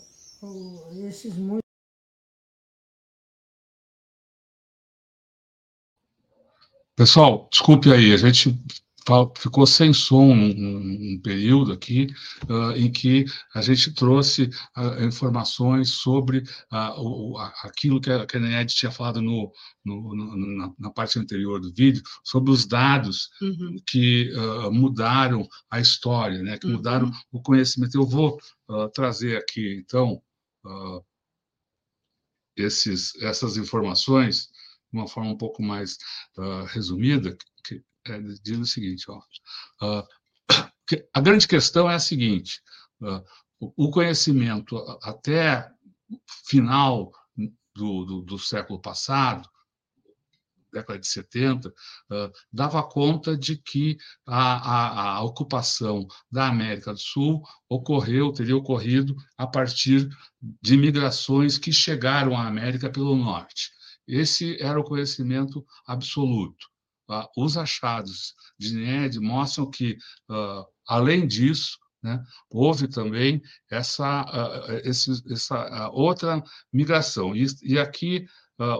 [1.08, 1.62] esses muitos.
[6.94, 8.56] Pessoal, desculpe aí, a gente
[9.36, 12.06] ficou sem som um, um período aqui
[12.48, 16.38] uh, em que a gente trouxe uh, informações sobre
[16.72, 19.52] uh, o, aquilo que a, que a tinha falado no,
[19.84, 23.76] no, no, na, na, parte anterior do vídeo, sobre os dados uhum.
[23.86, 24.30] que
[24.70, 26.74] mudaram a história, né, que uhum.
[26.74, 27.96] mudaram o conhecimento.
[27.96, 28.38] Eu vou
[28.94, 30.22] trazer aqui, então,
[32.56, 34.50] esses, essas informações
[34.92, 35.96] de uma forma um pouco mais
[36.68, 37.36] resumida,
[38.06, 39.18] é, diz o seguinte: ó,
[39.82, 40.06] uh,
[41.12, 42.60] a grande questão é a seguinte:
[43.00, 43.24] uh,
[43.76, 45.70] o conhecimento até
[46.46, 47.12] final
[47.74, 49.48] do, do, do século passado,
[50.72, 51.72] década de 70, uh,
[52.52, 59.14] dava conta de que a, a, a, ocupação da América do Sul ocorreu, teria ocorrido
[59.36, 60.08] a partir
[60.60, 63.70] de migrações que chegaram à América pelo norte.
[64.08, 66.71] Esse era o conhecimento absoluto.
[67.12, 69.98] Uh, os achados de NED mostram que,
[70.30, 77.36] uh, além disso, né, houve também essa, uh, esse, essa outra migração.
[77.36, 78.26] E, e aqui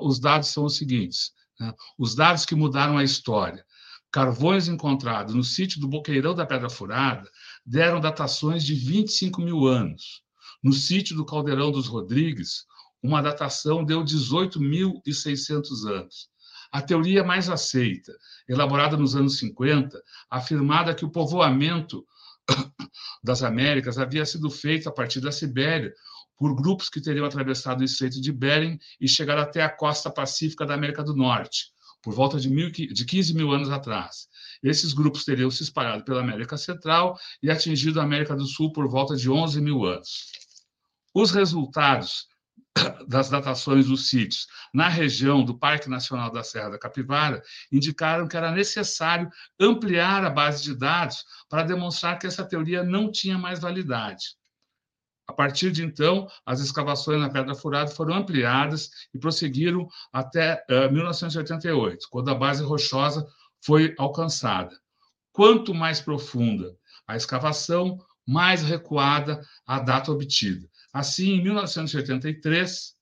[0.00, 3.64] os dados são os seguintes: né, os dados que mudaram a história.
[4.10, 7.28] Carvões encontrados no sítio do Boqueirão da Pedra Furada
[7.66, 10.22] deram datações de 25 mil anos.
[10.62, 12.64] No sítio do Caldeirão dos Rodrigues,
[13.02, 16.31] uma datação deu 18.600 anos.
[16.72, 18.16] A teoria mais aceita,
[18.48, 22.06] elaborada nos anos 50, afirmava que o povoamento
[23.22, 25.92] das Américas havia sido feito a partir da Sibéria
[26.38, 30.64] por grupos que teriam atravessado o Estreito de Bering e chegado até a costa pacífica
[30.64, 31.66] da América do Norte,
[32.02, 34.26] por volta de, mil, de 15 mil anos atrás.
[34.62, 38.88] Esses grupos teriam se espalhado pela América Central e atingido a América do Sul por
[38.88, 40.32] volta de 11 mil anos.
[41.14, 42.26] Os resultados
[43.06, 48.36] das datações dos sítios na região do Parque Nacional da Serra da Capivara indicaram que
[48.36, 53.60] era necessário ampliar a base de dados para demonstrar que essa teoria não tinha mais
[53.60, 54.36] validade.
[55.28, 60.92] A partir de então, as escavações na Pedra Furada foram ampliadas e prosseguiram até uh,
[60.92, 63.26] 1988, quando a base rochosa
[63.64, 64.76] foi alcançada.
[65.32, 70.68] Quanto mais profunda a escavação, mais recuada a data obtida.
[70.92, 72.94] Assim, em 1983,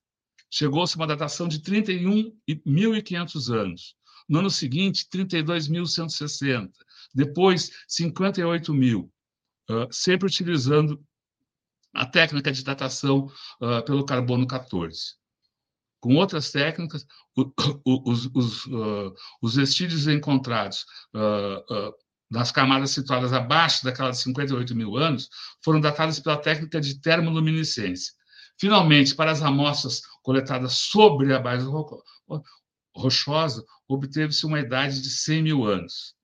[0.51, 3.97] chegou-se uma datação de 31.500 anos.
[4.29, 6.71] No ano seguinte, 32.160.
[7.13, 9.13] Depois, 58 mil,
[9.69, 11.05] uh, sempre utilizando
[11.93, 13.27] a técnica de datação
[13.61, 15.17] uh, pelo carbono 14.
[15.99, 17.05] Com outras técnicas,
[17.37, 17.43] o,
[17.85, 19.13] o, os, os, uh,
[19.43, 20.87] os, vestígios encontrados
[22.31, 25.29] nas camadas situadas abaixo daquelas de 58 mil anos,
[25.65, 28.13] foram datadas pela técnica de termoluminescência.
[28.59, 31.67] Finalmente, para as amostras coletadas sobre a base
[32.95, 36.15] rochosa, obteve-se uma idade de 100 mil anos.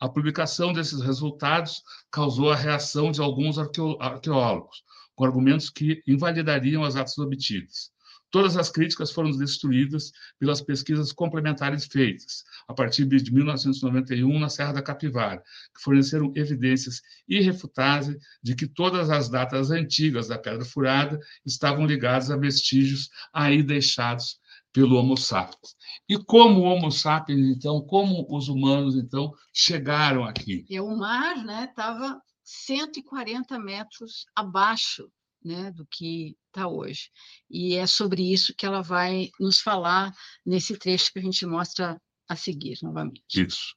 [0.00, 4.82] A publicação desses resultados causou a reação de alguns arqueólogos,
[5.14, 7.93] com argumentos que invalidariam as atas obtidas.
[8.34, 10.10] Todas as críticas foram destruídas
[10.40, 15.40] pelas pesquisas complementares feitas, a partir de 1991, na Serra da Capivara,
[15.72, 22.28] que forneceram evidências irrefutáveis de que todas as datas antigas da Pedra Furada estavam ligadas
[22.28, 24.40] a vestígios aí deixados
[24.72, 25.76] pelo Homo sapiens.
[26.08, 30.66] E como o Homo sapiens, então, como os humanos, então, chegaram aqui?
[30.68, 35.08] E o mar estava né, 140 metros abaixo
[35.44, 37.10] né, do que está hoje.
[37.50, 40.12] E é sobre isso que ela vai nos falar
[40.44, 43.22] nesse trecho que a gente mostra a seguir novamente.
[43.34, 43.76] Isso.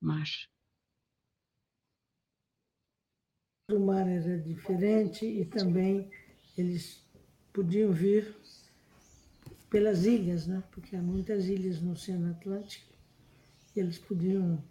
[0.00, 0.46] Marcha.
[3.70, 6.10] O mar era diferente e também
[6.56, 7.02] eles
[7.52, 8.36] podiam vir
[9.70, 10.62] pelas ilhas, né?
[10.70, 12.94] porque há muitas ilhas no Oceano Atlântico,
[13.74, 14.62] e eles podiam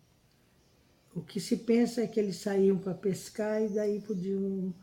[1.15, 4.73] o que se pensa é que eles saíam para pescar e daí podiam.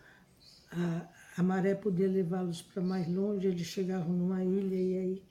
[0.71, 5.23] A, a maré podia levá-los para mais longe, eles chegavam numa ilha e aí,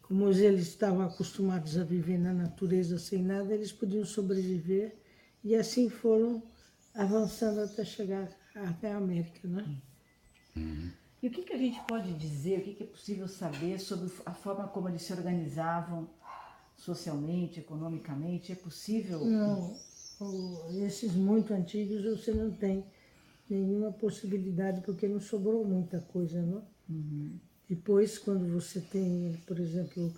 [0.00, 4.96] como eles estavam acostumados a viver na natureza sem nada, eles podiam sobreviver
[5.42, 6.42] e assim foram
[6.94, 9.76] avançando até chegar até a América, né?
[11.22, 14.10] E o que, que a gente pode dizer, o que, que é possível saber sobre
[14.24, 16.08] a forma como eles se organizavam
[16.76, 18.52] socialmente, economicamente?
[18.52, 19.24] É possível?
[19.24, 19.76] Não,
[20.86, 22.84] esses muito antigos você não tem
[23.48, 26.64] nenhuma possibilidade porque não sobrou muita coisa, não?
[27.68, 30.14] Depois, quando você tem, por exemplo,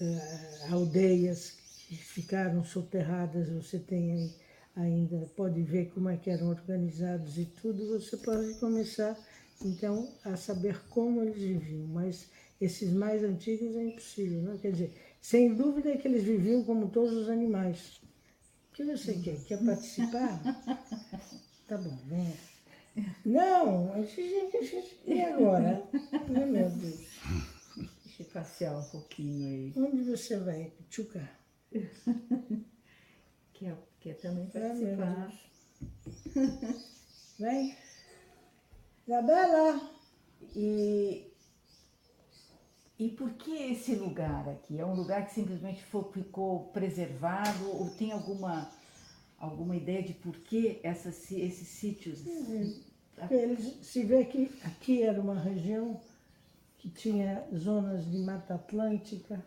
[0.00, 1.56] eh, aldeias
[1.88, 4.30] que ficaram soterradas, você tem
[4.76, 9.18] ainda, pode ver como é que eram organizados e tudo, você pode começar,
[9.64, 11.86] então, a saber como eles viviam.
[11.88, 12.28] Mas
[12.60, 14.58] esses mais antigos é impossível, não?
[14.58, 18.00] Quer dizer, sem dúvida é que eles viviam como todos os animais.
[18.72, 19.36] O que você quer?
[19.44, 20.40] Quer participar?
[21.68, 22.36] Tá bom, venha.
[23.24, 23.94] Não,
[25.06, 25.82] e agora?
[26.12, 27.00] Ai, meu Deus.
[28.04, 29.72] Deixa eu passear um pouquinho aí.
[29.76, 31.30] Onde você vai, Tchuca?
[33.54, 35.32] Quer, quer também participar?
[36.34, 36.74] Deus.
[37.38, 37.76] Vem.
[39.06, 39.90] Isabela!
[40.54, 41.31] E,
[42.98, 44.78] e por que esse lugar aqui?
[44.78, 45.82] É um lugar que simplesmente
[46.12, 48.70] ficou preservado ou tem alguma,
[49.38, 52.20] alguma ideia de por que essas, esses sítios?
[53.14, 56.00] Porque Eles, se vê que aqui era uma região
[56.78, 59.42] que tinha zonas de Mata Atlântica,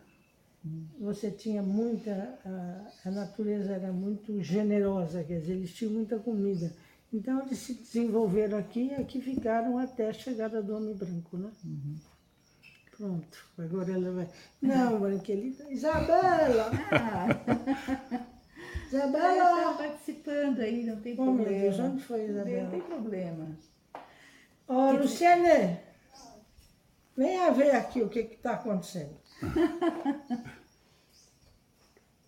[0.98, 6.72] você tinha muita, a, a natureza era muito generosa, quer dizer, eles tinham muita comida.
[7.12, 11.50] Então eles se desenvolveram aqui e aqui ficaram até a chegada do homem branco, né?
[12.96, 14.28] Pronto, agora ela vai.
[14.62, 15.64] Não, Branquelita.
[15.70, 16.70] Isabela!
[16.90, 17.26] Ah,
[18.90, 19.58] ela Isabela!
[19.60, 21.50] está participando aí, não tem Oh, problema.
[21.60, 22.62] Deus, onde foi Isabela?
[22.62, 23.58] Não tem problema.
[24.68, 25.78] Ô, Luciane,
[27.16, 29.16] venha ver aqui o que está acontecendo.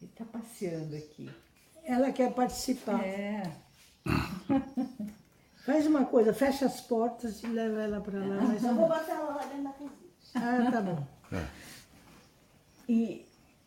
[0.00, 1.30] Ele está passeando aqui.
[1.84, 3.02] Ela quer participar.
[3.02, 3.42] É.
[5.64, 8.40] Faz uma coisa, fecha as portas e leva ela para lá.
[8.42, 8.62] Mas...
[8.62, 10.07] Eu vou botar ela lá dentro da cozinha.
[10.34, 11.06] Ah, tá bom.
[12.88, 13.26] E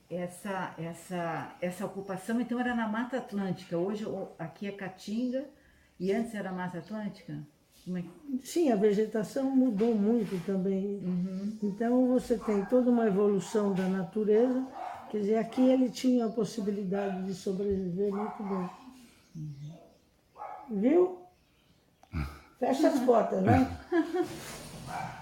[0.09, 3.77] essa, essa, essa ocupação, então, era na Mata Atlântica.
[3.77, 4.05] Hoje
[4.37, 5.45] aqui é Caatinga
[5.99, 7.37] e antes era Mata Atlântica?
[7.87, 8.03] É
[8.43, 11.01] Sim, a vegetação mudou muito também.
[11.63, 14.67] Então você tem toda uma evolução da natureza.
[15.09, 18.69] Quer dizer, aqui ele tinha a possibilidade de sobreviver muito bem.
[20.69, 21.21] Viu?
[22.59, 23.67] Fecha as portas, né?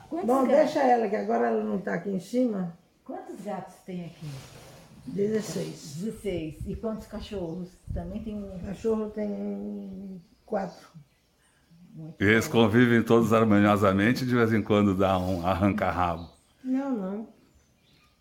[0.09, 2.77] Quantos, Bom, gatos, deixa ela, que agora ela não está aqui em cima.
[3.03, 4.27] quantos gatos tem aqui?
[5.05, 5.95] 16.
[5.97, 6.67] 16.
[6.67, 7.69] E quantos cachorros?
[7.93, 8.59] Também tem um.
[8.59, 10.87] Cachorro tem quatro.
[11.93, 16.29] Muito Eles convivem todos harmoniosamente e de vez em quando dá um arranca-rabo.
[16.63, 17.27] Não, não.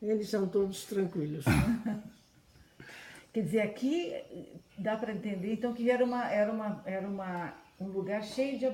[0.00, 1.44] Eles são todos tranquilos.
[3.32, 4.14] Quer dizer, aqui
[4.78, 8.66] dá para entender então que era uma era uma era uma um lugar cheio de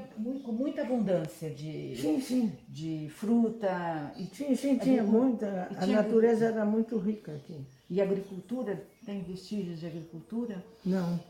[0.43, 2.53] com muita abundância de Sim, sim.
[2.69, 5.69] de fruta e, Sim, sim, tinha muita.
[5.77, 7.65] A tinha- natureza era muito rica aqui.
[7.91, 8.83] e agricultura.
[9.05, 10.65] Tem vestígios de agricultura?
[10.85, 11.21] Não,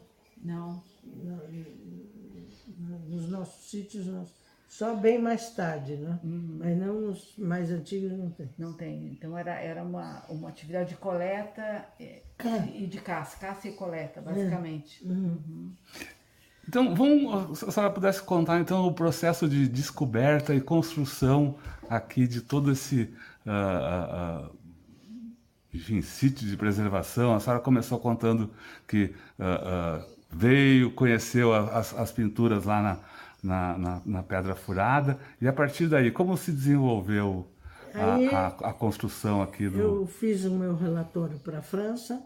[0.42, 0.82] Não.
[1.04, 1.40] não,
[3.08, 4.28] nos nossos sítios, nós,
[4.68, 6.18] só bem mais tarde, né?
[6.22, 8.48] Mas não nos mais antigos não tem.
[8.58, 9.06] Não tem.
[9.08, 12.22] Então era, era uma, uma atividade de coleta eh,
[12.74, 15.04] e de caça, caça e coleta, basicamente.
[16.68, 21.56] Então, vamos, se a senhora pudesse contar então o processo de descoberta e construção
[21.88, 23.12] aqui de todo esse
[23.46, 24.50] ah, ah,
[25.72, 27.34] enfim, sítio de preservação.
[27.34, 28.50] A senhora começou contando
[28.88, 32.98] que ah, veio, conheceu as, as pinturas lá na,
[33.42, 37.46] na, na- na Pedra Furada, e a partir daí, como se desenvolveu
[37.94, 39.78] a, Aí- a- a construção aqui do.
[39.78, 42.22] Eu fiz o meu relatório para a França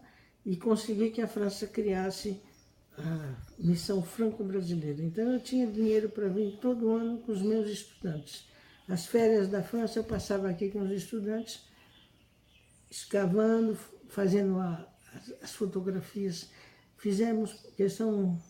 [0.46, 2.40] e consegui que a França criasse
[3.58, 5.02] Missão Franco-Brasileira.
[5.02, 8.46] Então eu tinha dinheiro para vir todo ano com os meus estudantes.
[8.88, 11.60] As férias da França eu passava aqui com os estudantes,
[12.90, 13.76] escavando,
[14.08, 16.50] fazendo a- as, as fotografias.
[16.96, 18.40] Fizemos, porque são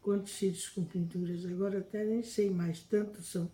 [0.00, 3.50] quantos sítios com pinturas, agora até nem sei mais, tantos são.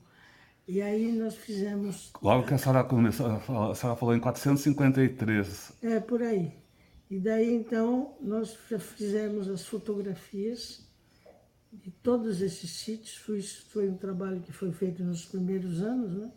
[0.69, 5.73] E aí nós fizemos Logo que a senhora começou, a senhora falou em 453.
[5.83, 6.62] É, por aí.
[7.13, 8.55] E daí então nós
[8.97, 10.81] fizemos as fotografias
[11.71, 13.17] de todos esses sítios.
[13.17, 16.33] Foi, foi um trabalho que foi feito nos primeiros anos, né?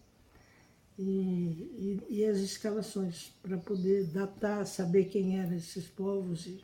[0.99, 6.45] E, e, e as escavações, para poder datar, saber quem eram esses povos.
[6.45, 6.61] E,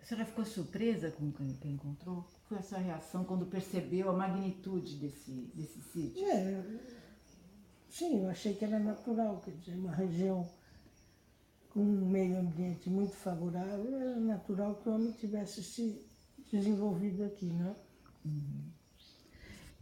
[0.00, 2.24] A senhora ficou surpresa com o que encontrou?
[2.48, 6.24] foi a sua reação quando percebeu a magnitude desse, desse sítio?
[6.24, 6.62] É,
[7.90, 10.48] sim, eu achei que era natural, quer dizer, uma região
[11.80, 16.04] um meio ambiente muito favorável, era natural que o homem tivesse se
[16.52, 17.74] desenvolvido aqui, né?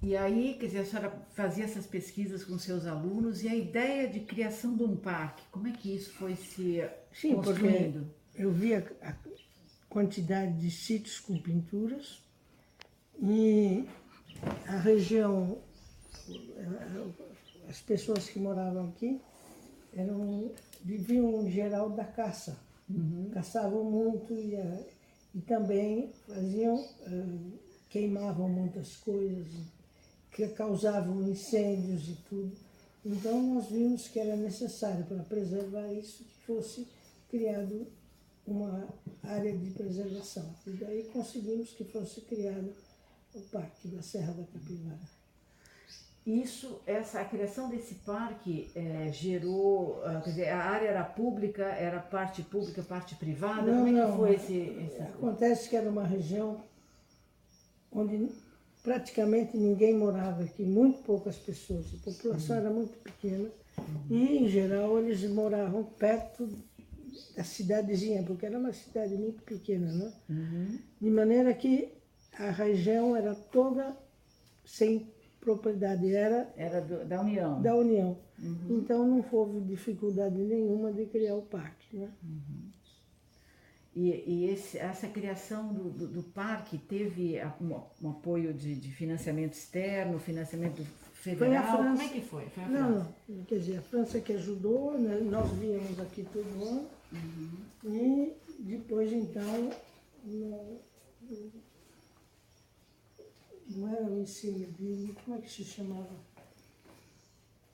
[0.03, 4.09] E aí, quer dizer, a senhora fazia essas pesquisas com seus alunos e a ideia
[4.09, 8.07] de criação de um parque, como é que isso foi se Sim, porque construindo?
[8.35, 9.15] eu via a
[9.89, 12.23] quantidade de sítios com pinturas
[13.21, 13.89] e
[14.67, 15.59] a região,
[16.29, 19.21] eh, as pessoas que moravam aqui
[19.95, 20.53] eram,
[20.87, 22.57] viviam em geral da caça.
[23.33, 24.87] Caçavam muito e, eh,
[25.35, 27.59] e também faziam, eh,
[27.91, 29.53] queimavam muitas coisas,
[30.31, 32.57] que causavam incêndios e tudo.
[33.05, 36.87] Então nós vimos que era necessário para preservar isso que fosse
[37.29, 37.87] criado
[38.47, 38.89] uma
[39.25, 40.55] área de preservação.
[40.69, 42.73] E daí conseguimos que fosse criado
[43.35, 45.16] o Parque da Serra da Capivara.
[46.27, 51.63] Isso, essa, a criação desse parque eh, gerou, ah, quer dizer, a área era pública,
[51.63, 53.71] era parte pública, parte privada?
[53.71, 54.17] Não, como é que não.
[54.17, 55.03] foi esse, esse...
[55.03, 56.61] Acontece que era uma região
[57.93, 58.29] onde
[58.83, 63.49] praticamente ninguém morava aqui, muito poucas pessoas, a população era muito pequena
[64.11, 66.49] e, em geral, eles moravam perto
[67.37, 70.13] da cidadezinha, porque era uma cidade muito pequena, né?
[71.01, 71.93] De maneira que
[72.39, 73.97] a região era toda
[74.65, 75.15] sem
[75.47, 77.63] propriedade, era Era do- da União?
[77.63, 78.19] da União.
[78.69, 82.11] Então não houve dificuldade nenhuma de criar o parque, né?
[83.95, 88.75] E, e esse- essa criação do, do- do parque teve a- um, um apoio de,
[88.75, 90.83] de financiamento externo, financiamento
[91.15, 91.63] federal?
[91.65, 91.77] França.
[91.93, 92.47] Como é que foi?
[92.51, 93.15] Foi a Não, França?
[93.29, 93.45] não.
[93.45, 95.19] Quer dizer, a França que ajudou, né?
[95.31, 96.89] nós víamos aqui todo ano.
[97.85, 99.71] E depois, então,
[100.25, 100.81] no-
[103.69, 106.17] não era o ICMBio, como é que se chamava?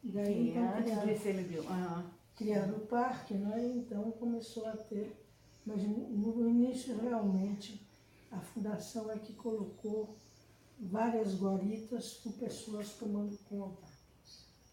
[0.03, 1.69] Daí, Sim, então, antes do criaram, ICMBio.
[1.69, 2.11] Aham.
[2.37, 3.73] criaram o parque, né?
[3.77, 5.17] então começou a ter.
[5.65, 7.87] Mas no início, realmente,
[8.31, 10.17] a fundação é que colocou
[10.81, 13.87] várias guaritas com pessoas tomando conta.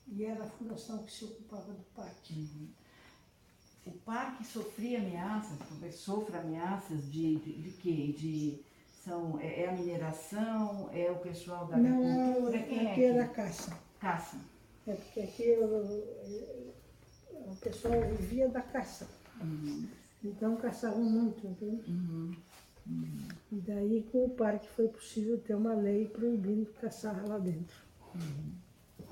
[0.07, 2.73] E era a fundação que se ocupava do parque.
[3.85, 5.59] O parque sofria ameaças,
[5.95, 8.15] sofra ameaças de, de, de quê?
[8.17, 8.63] De,
[9.03, 13.03] são, é, é a mineração, é o pessoal da Não, agricultura, quem é aqui que
[13.05, 13.77] era caça.
[13.99, 14.37] caça?
[14.87, 19.07] É porque aqui o, o pessoal vivia da caça.
[20.23, 22.37] Então caçavam muito, entende?
[23.51, 27.75] E daí com o parque foi possível ter uma lei proibindo caçar lá dentro.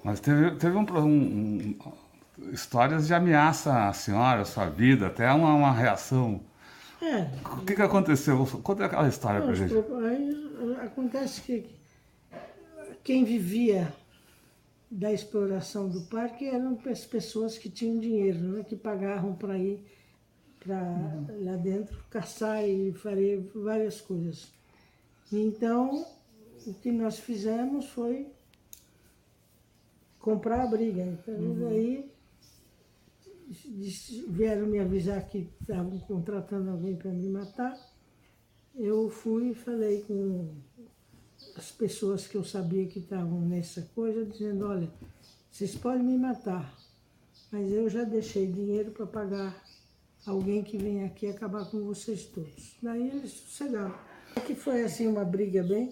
[0.04, 5.32] Mas teve, teve um, um- um- histórias de ameaça à senhora, à sua vida, até
[5.32, 6.42] uma, uma reação.
[7.02, 7.30] É,
[7.62, 8.46] O que, que aconteceu?
[8.64, 9.74] Conta aquela história os gente.
[10.06, 11.70] aí, acontece que
[13.04, 13.94] quem vivia
[14.90, 19.80] da exploração do parque eram as pessoas que tinham dinheiro, né, que pagavam para ir
[20.60, 20.80] para
[21.40, 24.48] lá dentro caçar e fazer várias coisas.
[25.32, 26.06] Então,
[26.66, 28.28] o que nós fizemos foi
[30.20, 31.04] comprar a briga.
[31.04, 32.17] Então, daí disse-
[34.28, 37.76] vieram me avisar que estavam contratando alguém para me matar.
[38.76, 40.54] Eu fui e falei com
[41.56, 44.92] as pessoas que eu sabia que estavam nessa coisa, dizendo, olha,
[45.50, 46.78] vocês podem me matar,
[47.52, 49.64] mas eu já deixei dinheiro para pagar
[50.26, 52.76] alguém que vem aqui acabar com vocês todos.
[52.82, 53.96] Daí eles sossegaram.
[54.46, 55.92] Que foi assim uma briga bem,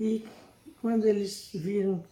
[0.00, 0.24] e
[0.80, 2.02] quando eles viram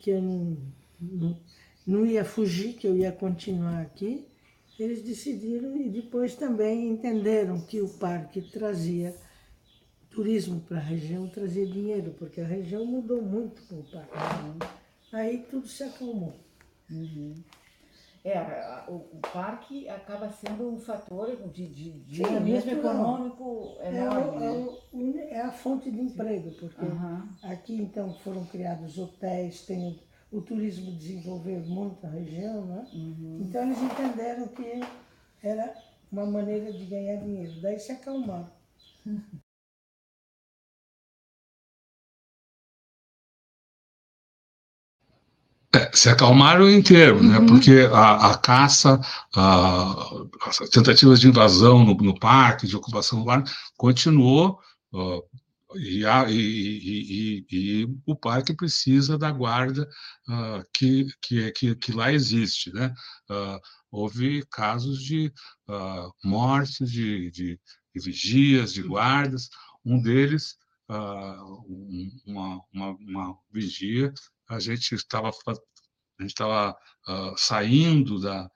[0.00, 0.58] que eu não,
[1.00, 1.40] não,
[1.86, 4.26] não ia fugir, que eu ia continuar aqui,
[4.78, 9.14] eles decidiram e depois também entenderam que o parque trazia
[10.10, 14.12] turismo para a região, trazia dinheiro, porque a região mudou muito com o parque.
[15.12, 16.34] Aí tudo se acalmou.
[18.24, 23.94] É, a- o, o parque acaba sendo um fator de, de Sim, dinamismo econômico É,
[23.94, 24.40] enorme.
[24.40, 24.46] né?
[24.46, 27.28] é o- é a fonte de emprego, porque Aham.
[27.42, 30.00] aqui então foram criados hotéis, tem
[30.30, 32.86] o, turismo desenvolveu muito a região, né?
[33.38, 34.80] Então eles entenderam que
[35.42, 35.74] era
[36.12, 37.60] uma maneira de ganhar dinheiro.
[37.60, 38.50] Daí se acalmaram.
[45.74, 47.40] É, se acalmaram inteiro, né?
[47.48, 49.00] Porque a, a caça,
[49.34, 50.10] a-
[50.46, 54.58] as tentativas de invasão no, no parque, de ocupação do parque, continuou.
[54.92, 55.20] ó,
[55.76, 59.88] e, a- e- e- e- o parque precisa da guarda
[60.28, 62.92] ah, que, que, que, que lá existe, né?
[63.30, 63.58] Ah,
[63.90, 65.32] houve casos de
[65.68, 67.60] ah, mortes de, de,
[67.94, 69.48] de vigias, de guardas.
[69.84, 70.56] Um deles
[70.88, 74.12] uh, uma, uma, uma, vigia,
[74.48, 76.76] a gente estava a gente estava
[77.08, 78.50] uh, saindo da, uh,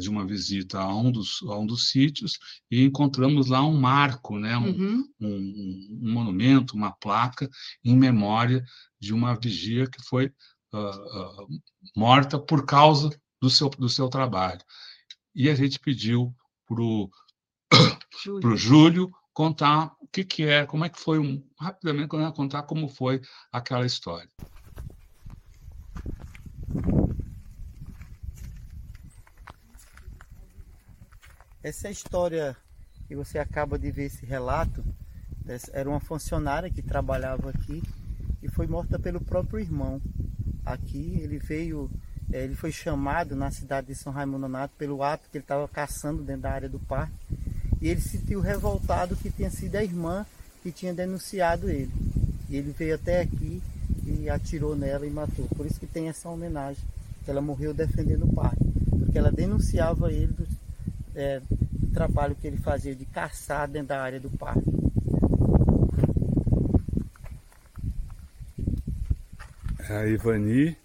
[0.00, 2.38] de uma visita a um, dos, a um dos sítios
[2.70, 4.56] e encontramos lá um marco, né?
[4.56, 5.08] um, Uhum.
[5.20, 7.48] um, um monumento, uma placa
[7.84, 8.64] em memória
[9.00, 10.26] de uma vigia que foi
[10.72, 11.60] uh,
[11.96, 13.10] morta por causa
[13.40, 14.60] do seu, do seu trabalho.
[15.34, 16.34] E a gente pediu
[16.66, 17.10] para o
[18.22, 18.56] Júlio.
[18.56, 23.20] Júlio contar o que, que é, como é que foi, um, rapidamente contar como foi
[23.50, 24.28] aquela história.
[31.62, 32.56] Essa história
[33.06, 34.84] que você acaba de ver esse relato,
[35.72, 37.80] era uma funcionária que trabalhava aqui
[38.42, 40.00] e foi morta pelo próprio irmão.
[40.64, 41.88] Aqui ele veio,
[42.32, 45.68] é, ele foi chamado na cidade de São Raimundo Nonato pelo ato que ele estava
[45.68, 47.14] caçando dentro da área do parque
[47.80, 50.26] e ele se sentiu revoltado que tinha sido a irmã
[50.64, 51.92] que tinha denunciado ele.
[52.48, 53.62] E ele veio até aqui
[54.04, 55.46] e atirou nela e matou.
[55.56, 56.82] Por isso que tem essa homenagem,
[57.24, 58.64] que ela morreu defendendo o parque,
[58.98, 60.34] porque ela denunciava ele
[61.14, 64.70] é, do trabalho que ele fazia de caçar dentro da área do parque.
[69.88, 70.76] É a Ivani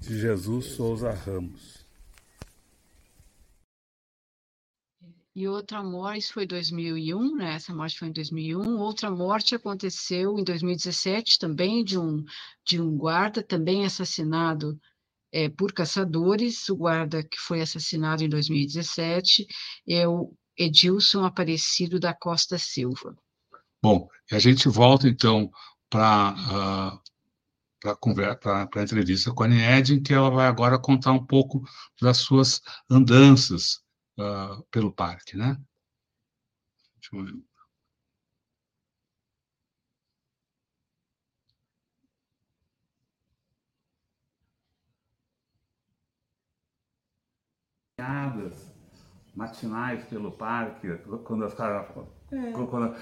[0.00, 1.82] de Jesus Souza Ramos.
[5.34, 7.54] E outra morte, isso foi 2001, né?
[7.54, 8.78] Essa morte foi em 2001.
[8.78, 12.22] Outra morte aconteceu em 2017 também de um
[12.64, 14.78] de um guarda também assassinado
[15.32, 16.68] é, por caçadores.
[16.68, 19.46] O guarda que foi assassinado em 2017
[19.88, 23.16] é o Edilson Aparecido da Costa Silva.
[23.82, 25.50] Bom, a gente volta então
[25.90, 27.00] para
[28.40, 31.64] para a entrevista com a Nied, em que ela vai agora contar um pouco
[32.00, 33.82] das suas andanças
[34.20, 35.56] uh, pelo parque, né?
[36.94, 37.51] Deixa eu ver.
[49.34, 50.88] Matinais pelo parque,
[51.24, 51.86] quando as caras.
[52.30, 52.52] É.
[52.52, 52.96] Quando,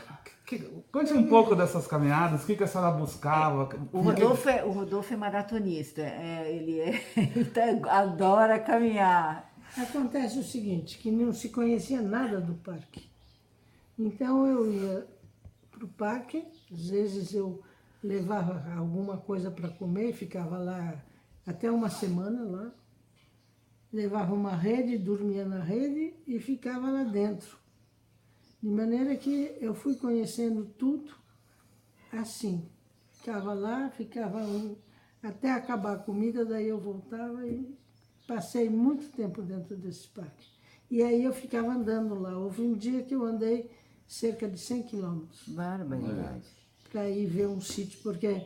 [0.44, 0.58] que,
[0.90, 3.68] conte um pouco dessas caminhadas, o que, que a senhora buscava?
[3.92, 9.48] O Rodolfo é, o Rodolfo é maratonista, é, ele, é, ele tá, adora caminhar.
[9.76, 13.08] Acontece o seguinte, que não se conhecia nada do parque.
[13.96, 15.06] Então eu ia
[15.70, 17.62] para o parque, às vezes eu
[18.02, 20.94] levava alguma coisa para comer, ficava lá
[21.46, 22.70] até uma semana lá,
[23.92, 27.58] levava uma rede, dormia na rede e ficava lá dentro.
[28.62, 31.12] De maneira que eu fui conhecendo tudo
[32.12, 32.68] assim.
[33.12, 34.76] Ficava lá, ficava um,
[35.22, 37.74] até acabar a comida, daí eu voltava e
[38.26, 40.48] passei muito tempo dentro desse parque.
[40.90, 42.36] E aí eu ficava andando lá.
[42.36, 43.70] Houve um dia que eu andei
[44.06, 45.48] cerca de 100 quilômetros.
[45.48, 46.48] Barbaridade.
[46.90, 48.42] Para ir ver um sítio, porque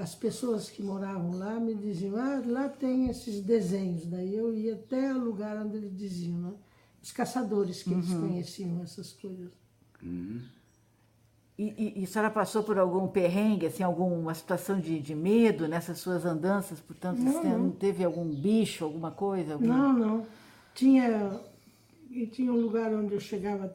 [0.00, 4.06] as pessoas que moravam lá me diziam, ah, lá tem esses desenhos.
[4.06, 6.52] Daí eu ia até o lugar onde eles diziam, né?
[7.02, 7.98] Os caçadores que uhum.
[7.98, 9.50] eles conheciam essas coisas.
[10.02, 10.40] Uhum.
[11.56, 15.68] E, e, e, a senhora passou por algum perrengue, assim, alguma situação de, de medo
[15.68, 16.80] nessas suas andanças?
[16.80, 17.70] Portanto, não, não.
[17.70, 19.52] teve algum bicho, alguma coisa?
[19.54, 19.76] Alguma...
[19.76, 20.26] Não, não.
[20.74, 21.38] Tinha,
[22.10, 23.74] e tinha um lugar onde eu chegava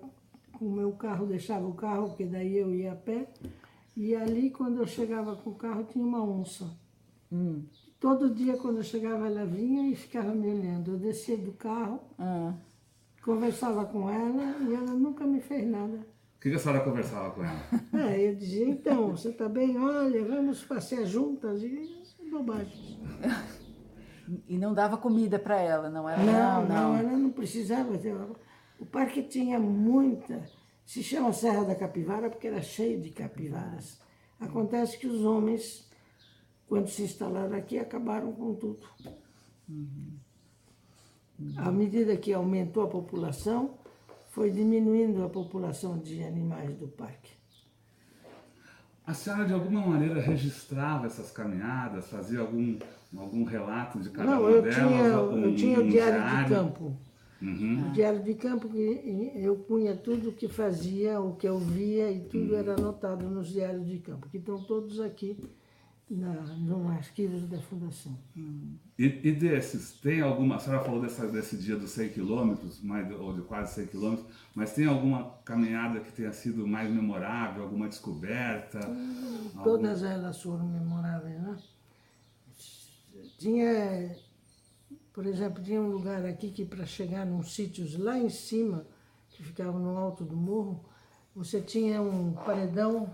[0.53, 3.27] com o meu carro, deixava o carro, porque daí eu ia a pé.
[3.95, 6.69] E ali, quando eu chegava com o carro, tinha uma onça.
[7.31, 7.63] Hum.
[7.99, 10.91] Todo dia, quando eu chegava, ela vinha e ficava me olhando.
[10.91, 12.53] Eu descia do carro, ah.
[13.23, 16.05] conversava com ela e ela nunca me fez nada.
[16.37, 17.59] O que, a senhora conversava com ela?
[17.93, 19.79] É, eu dizia, então, você está bem?
[19.79, 21.63] Olha, vamos passear juntas.
[21.63, 22.99] E bobagem.
[24.47, 26.23] E não dava comida para ela, não era?
[26.23, 27.93] Não, não, não, ela não precisava.
[28.79, 30.43] O parque tinha muita
[30.85, 33.99] se chama Serra da Capivara porque era cheio de capivaras.
[34.39, 35.89] Acontece que os homens,
[36.67, 38.87] quando se instalaram aqui, acabaram com tudo.
[41.57, 43.77] À medida que aumentou a população,
[44.29, 47.33] foi diminuindo a população de animais do parque.
[49.07, 52.77] A senhora, de alguma maneira, registrava essas caminhadas, fazia algum,
[53.15, 54.77] algum relato de cada Não, uma eu delas?
[54.77, 56.97] Tinha, um, eu tinha o diário, diário de campo.
[57.45, 57.89] Uhum.
[57.89, 62.21] O diário de campo, eu punha tudo o que fazia, o que eu via, e
[62.21, 62.59] tudo uhum.
[62.59, 65.37] era anotado nos diários de campo, que estão todos aqui
[66.09, 68.17] na, no arquivos da Fundação.
[68.35, 68.75] Uhum.
[68.97, 72.81] E, e, desses, tem alguma, a senhora falou dessa, desse dia dos 100 quilômetros,
[73.19, 77.87] ou de quase 100 quilômetros, mas tem alguma caminhada que tenha sido mais memorável, alguma
[77.87, 78.79] descoberta?
[79.63, 80.15] Todas algum...
[80.15, 81.57] elas foram memoráveis, né?
[83.37, 84.15] Tinha
[85.15, 88.85] por exemplo, tinha um lugar aqui que para chegar num sítios lá em cima,
[89.29, 90.83] que ficava no alto do morro,
[91.33, 93.09] você tinha um paredão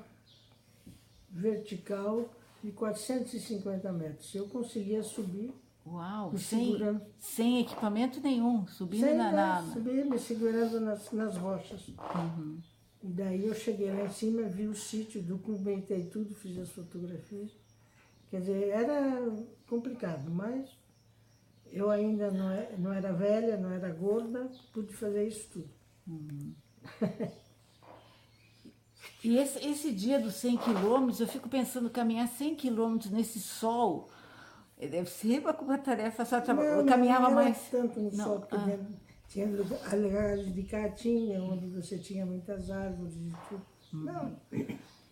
[1.30, 2.28] vertical
[2.64, 4.34] de 450 metros.
[4.34, 5.54] Eu conseguia subir
[5.86, 7.02] Uau, sem, segurando.
[7.20, 11.88] sem equipamento nenhum, subindo Sem na, na- subir, me segurando nas, nas rochas.
[11.90, 12.58] Uhum.
[13.04, 17.52] E daí eu cheguei lá em cima, vi o sítio, documentei tudo, fiz as fotografias.
[18.32, 19.22] Quer dizer, era
[19.68, 20.81] complicado, mas
[21.72, 25.70] eu ainda não, é- não era velha, não era gorda, pude fazer isso tudo.
[29.24, 34.10] E esse, esse dia dos 100 quilômetros, eu fico pensando, caminhar 100 quilômetros nesse sol,
[34.80, 36.40] eh, deve ser uma, tarefa só.
[36.44, 37.70] Não, Eu não caminhava era mais.
[37.70, 38.80] tanto no Não, sol, porque ah.
[39.28, 43.66] tinha lugar- lugares de caatinga, onde você tinha muitas árvores e tudo.
[43.94, 44.04] Hum.
[44.06, 44.40] Não,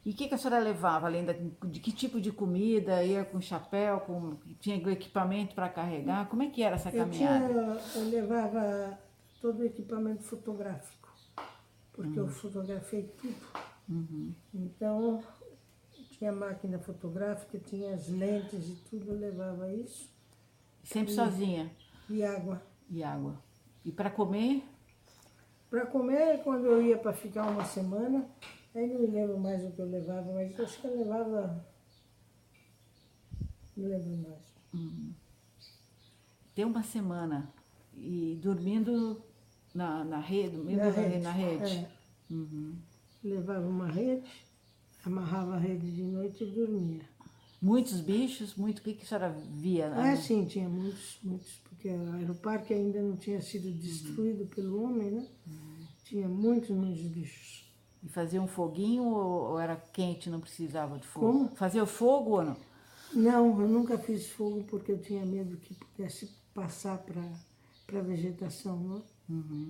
[0.10, 3.04] E o que, que a senhora levava, além da, de que tipo de comida?
[3.04, 6.28] Ia com chapéu, com, tinha equipamento para carregar?
[6.30, 7.48] Como é que era essa eu, caminhada?
[7.48, 8.98] tinha, eu levava
[9.40, 11.14] todo o equipamento fotográfico,
[11.94, 13.36] porque eu fotografei tudo.
[14.52, 15.24] Então,
[16.18, 20.12] tinha máquina fotográfica, tinha as lentes e tudo, eu levava isso.
[20.82, 21.72] Sempre sozinha.
[22.10, 22.60] E água.
[22.90, 23.40] E água.
[23.86, 24.64] E para comer?
[25.70, 28.28] Para comer, quando eu ia para ficar uma semana,
[28.80, 31.66] aí não me lembro mais o que eu levava, mas eu acho que eu levava.
[33.76, 35.14] Não lembro mais.
[36.56, 37.52] Ter uma semana
[37.96, 39.22] e dormindo
[39.74, 41.64] na, na rede, dormindo Na rede, na rede.
[41.76, 41.90] é.
[43.24, 44.30] Levava uma rede,
[45.06, 47.02] amarrava a rede de noite e dormia.
[47.62, 48.80] Muitos bichos, muito.
[48.80, 49.92] O que, que a senhora via?
[49.94, 55.12] Ah, sim, tinha muitos, muitos, porque o aeroparque ainda não tinha sido destruído pelo homem,
[55.12, 55.28] né?
[56.06, 57.69] Tinha muitos, muitos bichos.
[58.04, 61.26] E fazia um foguinho ou, ou era quente, não precisava de fogo?
[61.32, 61.56] Como?
[61.56, 62.58] Fazia o fogo ou não?
[63.14, 68.78] Não, eu nunca fiz fogo porque eu tinha medo que pudesse passar para a vegetação,
[68.80, 69.02] né?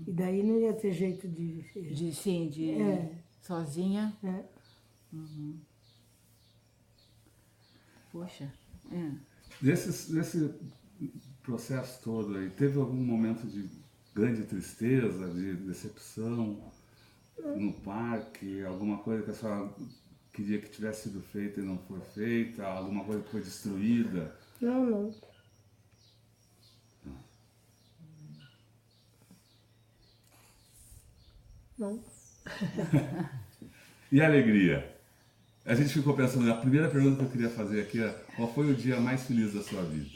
[0.07, 1.61] E daí não ia ter jeito de.
[1.93, 3.11] De, sim, de É.
[3.41, 4.13] sozinha.
[4.21, 4.45] né?
[8.11, 8.51] Poxa.
[8.91, 9.11] é.
[9.61, 10.53] Desse, desse
[11.43, 13.69] processo todo aí, teve algum momento de
[14.15, 16.57] grande tristeza, de decepção
[17.55, 18.63] no parque?
[18.63, 19.69] Alguma coisa que a senhora
[20.33, 22.65] queria que tivesse sido feita e não foi feita?
[22.65, 24.35] Alguma coisa que foi destruída?
[24.61, 25.15] Não, não.
[31.77, 32.03] Não.
[34.11, 34.95] E a alegria?
[35.63, 38.71] A gente ficou pensando, a primeira pergunta que eu queria fazer aqui é qual foi
[38.71, 40.09] o dia mais feliz da sua vida?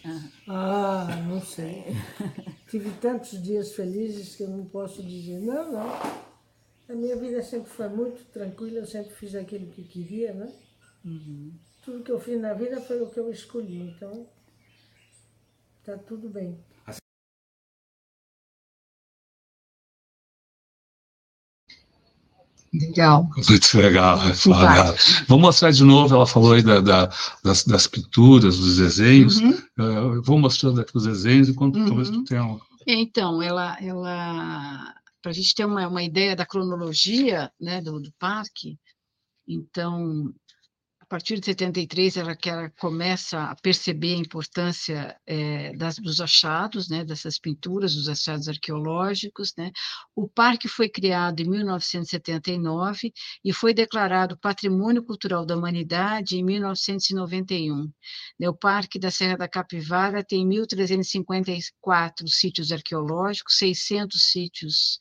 [0.48, 1.96] Ah, não sei.
[2.68, 5.40] Tive tantos dias felizes que eu não posso dizer.
[5.42, 6.33] Não, não.
[6.94, 10.54] A minha vida sempre foi muito tranquila, eu sempre fiz aquilo que queria, né?
[11.84, 14.30] Tudo que eu fiz na vida foi o que eu escolhi, então
[15.84, 16.64] tá tudo bem.
[22.74, 23.28] Legal.
[23.50, 24.96] Muito legal, Flávia.
[25.28, 27.10] Vou mostrar de novo, ela falou aí da, da-
[27.44, 29.40] das, das pinturas, dos desenhos.
[29.40, 29.58] Uhum.
[29.78, 31.86] Eu vou mostrando aqui os desenhos enquanto Uhum.
[31.88, 36.46] talvez tu tenha um- Então, ela, ela para a gente ter uma, uma ideia da
[36.46, 38.78] cronologia né, do, do parque,
[39.48, 40.34] então,
[41.14, 46.90] partir de 73, ela, que ela começa a perceber a importância eh, das, dos achados,
[46.90, 49.54] né, dessas pinturas, dos achados arqueológicos.
[49.56, 49.72] Né?
[50.16, 53.14] O parque foi criado em 1979
[53.46, 57.92] e foi declarado Patrimônio Cultural da Humanidade em 1991.
[58.40, 58.50] né?
[58.50, 64.98] O Parque da Serra da Capivara tem 1.354 sítios arqueológicos, 600 sítios,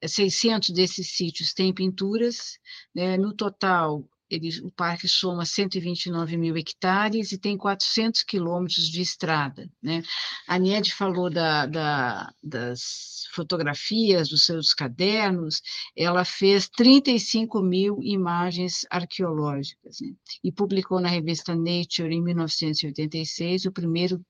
[0.00, 2.56] eh, 600 desses sítios têm pinturas,
[2.94, 3.16] né?
[3.16, 9.68] no total, ele, o parque soma 129 mil hectares e tem 400 quilômetros de estrada.
[9.82, 10.02] Né?
[10.46, 15.60] A Niede falou da, da, das fotografias, dos seus cadernos,
[15.96, 20.12] ela fez 35 mil imagens arqueológicas né?
[20.44, 24.24] e publicou na revista Nature, em 1986, o primeiro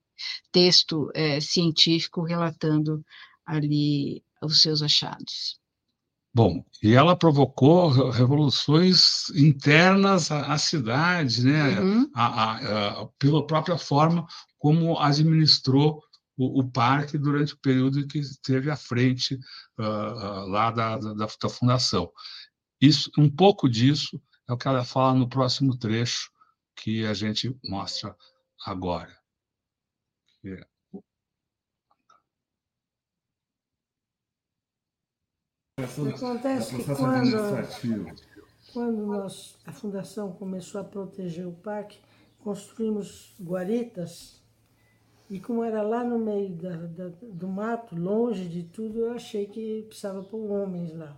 [0.53, 3.05] texto eh, científico relatando
[3.46, 5.59] ali os seus achados.
[6.32, 11.80] Bom, e ela provocou re- revoluções internas à, à cidade, né?
[11.80, 12.10] Uhum.
[12.14, 14.26] A, a- a- pela própria forma
[14.58, 16.00] como administrou
[16.36, 19.38] o, o parque durante o período em que esteve à frente
[19.78, 22.10] ah, lá da, da, da- da fundação.
[22.80, 26.30] Isso, um pouco disso é o que ela fala no próximo trecho
[26.76, 28.16] que a gente mostra
[28.66, 29.14] agora.
[30.42, 30.66] Que é-
[36.14, 36.82] Acontece que
[37.30, 37.30] quando,
[38.72, 41.98] quando nós, a fundação começou a proteger o parque,
[42.42, 44.40] construímos guaritas
[45.28, 49.46] e como era lá no meio da, da- do mato, longe de tudo, eu achei
[49.46, 51.16] que precisava pôr homens lá.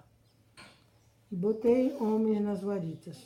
[1.31, 3.17] E botei homens nas guaritas.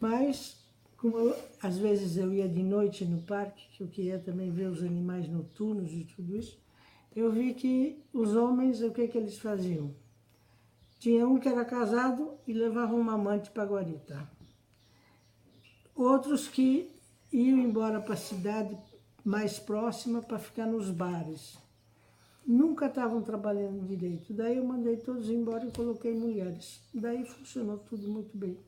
[0.00, 0.56] Mas
[0.96, 4.66] como eu- às vezes eu ia de noite no parque, que eu queria também ver
[4.68, 6.58] os animais noturnos e tudo isso,
[7.14, 9.94] eu vi que os homens, o que, que eles faziam?
[11.00, 14.30] Tinha um que era casado e levava uma amante para Guarita.
[15.96, 16.92] Outros que
[17.32, 18.78] iam embora para a cidade
[19.24, 21.58] mais próxima para ficar nos bares.
[22.46, 24.32] Nunca estavam trabalhando direito.
[24.34, 26.80] Daí eu mandei todos embora e coloquei mulheres.
[26.92, 28.58] Daí funcionou tudo muito bem.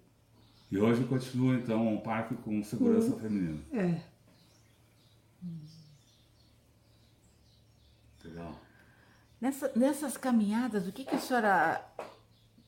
[0.71, 3.61] E hoje continua, então, um parque com segurança feminina.
[3.73, 4.01] É.
[8.25, 8.59] Legal.
[9.41, 11.85] Nessa- nessas caminhadas, o que, que a senhora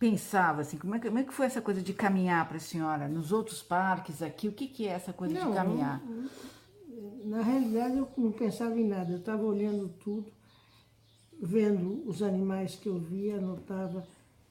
[0.05, 0.61] pensava?
[0.61, 3.09] Assim, como, é que, como é que foi essa coisa de caminhar para a senhora?
[3.09, 6.03] Nos outros parques aqui, o que, que é essa coisa Não, de caminhar?
[7.25, 9.11] Na realidade, eu não pensava em nada.
[9.13, 10.31] Eu estava olhando tudo,
[11.41, 14.07] vendo os animais que eu via, anotava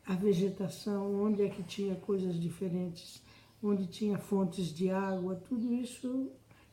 [0.07, 3.21] a vegetação, onde é que tinha coisas diferentes,
[3.61, 6.31] onde tinha fontes de água, tudo isso.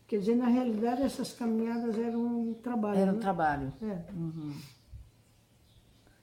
[0.09, 2.99] Quer dizer, na realidade, essas caminhadas eram um trabalho.
[2.99, 3.21] Era um né?
[3.21, 3.73] trabalho.
[3.83, 4.03] É.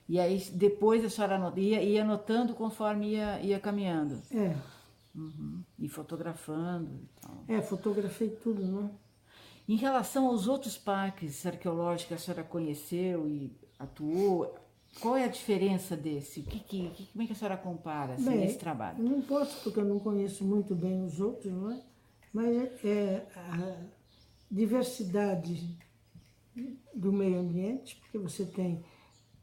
[0.08, 4.20] E aí depois a senhora anot- ia, ia anotando conforme ia, ia caminhando.
[4.30, 4.56] É,
[5.14, 5.62] Uhum.
[5.78, 7.44] E fotografando e tal.
[7.48, 8.88] é, fotografei tudo, né?
[9.68, 14.54] Em relação aos outros parques arqueológicos que a senhora conheceu e atuou,
[15.00, 16.42] qual é a diferença desse?
[16.42, 19.02] Que, que, que- como é que a senhora compara assim, Bem, esse trabalho?
[19.02, 21.80] Não posso, porque eu não conheço muito bem os outros, não é?
[22.32, 23.76] Mas é, é a
[24.50, 25.76] diversidade
[26.94, 28.84] do meio ambiente, porque você tem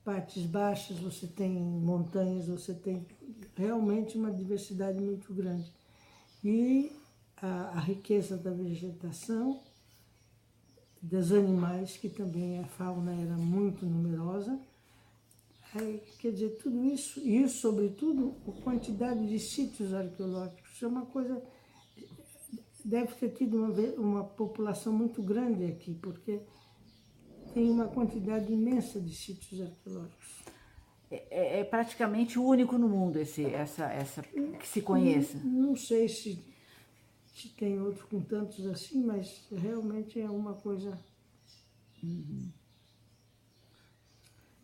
[0.06, 3.06] partes baixas, você tem montanhas, você tem
[3.56, 5.70] realmente uma diversidade muito grande.
[6.44, 6.92] E
[7.36, 9.60] a, a riqueza da vegetação,
[11.02, 14.60] dos animais, que também a fauna era muito numerosa,
[15.78, 21.42] Aí, quer dizer, tudo isso, e sobretudo, a quantidade de sítios arqueológicos, é uma coisa.
[22.84, 26.40] Deve ter tido uma, uma população muito grande aqui, porque
[27.56, 30.44] tem uma quantidade imensa de sítios arqueológicos.
[31.10, 35.38] É, é praticamente o único no mundo esse, essa, essa que se conheça.
[35.38, 36.44] Não, não sei se,
[37.34, 41.00] se tem outro com tantos assim, mas realmente é uma coisa.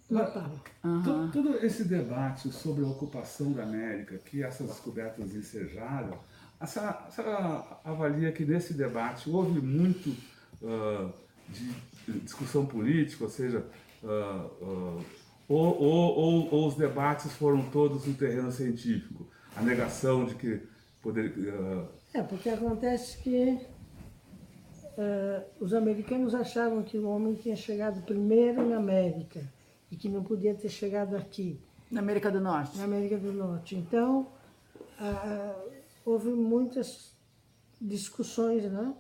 [0.10, 0.60] notável.
[1.04, 6.20] Tu- Todo esse debate sobre a ocupação da América que essas descobertas ensejaram,
[6.60, 10.14] a senhora, a senhora avalia que nesse debate houve muito
[10.64, 11.10] ah,
[11.50, 11.74] de
[12.20, 13.66] discussão política, ou seja,
[14.04, 15.00] ah, ah,
[15.50, 19.28] ou, ou- ou- ou os debates foram todos no terreno científico?
[19.56, 20.62] A negação de que
[21.02, 23.60] poder, ah, É, porque acontece que
[25.60, 29.42] os americanos achavam que o homem tinha chegado primeiro na América
[29.90, 31.60] e que não podia ter chegado aqui,
[31.90, 32.78] Na América do Norte.
[32.78, 33.76] na América do Norte.
[33.76, 34.28] Então,
[36.06, 37.16] houve muitas
[37.82, 38.94] discussões, né?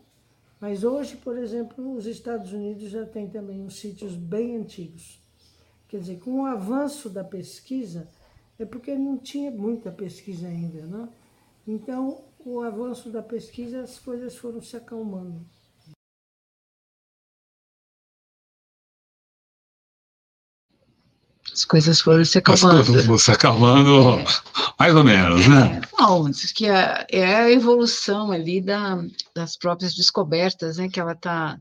[0.62, 5.20] Mas hoje, por exemplo, os Estados Unidos já têm também uns sítios bem antigos.
[5.88, 8.08] Quer dizer, com o avanço da pesquisa,
[8.60, 11.10] é porque não tinha muita pesquisa ainda, né?
[11.68, 15.44] Então, o avanço da pesquisa, as coisas foram se acalmando.
[21.62, 22.86] As coisas foram se As acalmando.
[22.86, 24.24] coisas vão se acalmando,
[24.80, 25.80] mais ou menos, né?
[25.98, 29.00] Não, diz que é, é a evolução ali da,
[29.36, 30.90] das próprias descobertas, né?
[30.90, 31.60] Que ela está.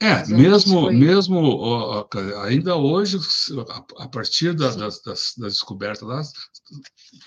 [0.00, 2.06] É, mesmo, foi- mesmo
[2.44, 3.18] ainda hoje,
[3.98, 6.32] a, partir da- das, das, das descobertas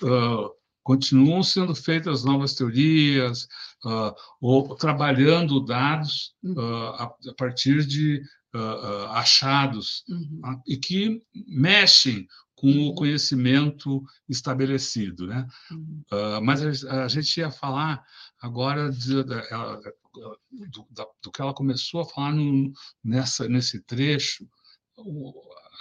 [0.04, 0.48] ah,
[0.82, 3.48] continuam sendo feitas novas teorias,
[3.84, 8.20] ah, ou trabalhando dados ah, a, a partir de
[8.54, 10.40] ah, achados Uhum.
[10.44, 15.46] ah, e que mexem com o conhecimento estabelecido, né?
[15.70, 16.02] Uhum.
[16.10, 18.02] Ah, mas a, a gente ia falar
[18.40, 19.20] agora de-
[19.50, 19.80] ela-
[20.70, 22.72] do, da- do que ela começou a falar no-
[23.04, 24.46] nessa, nesse trecho,
[24.96, 25.32] o-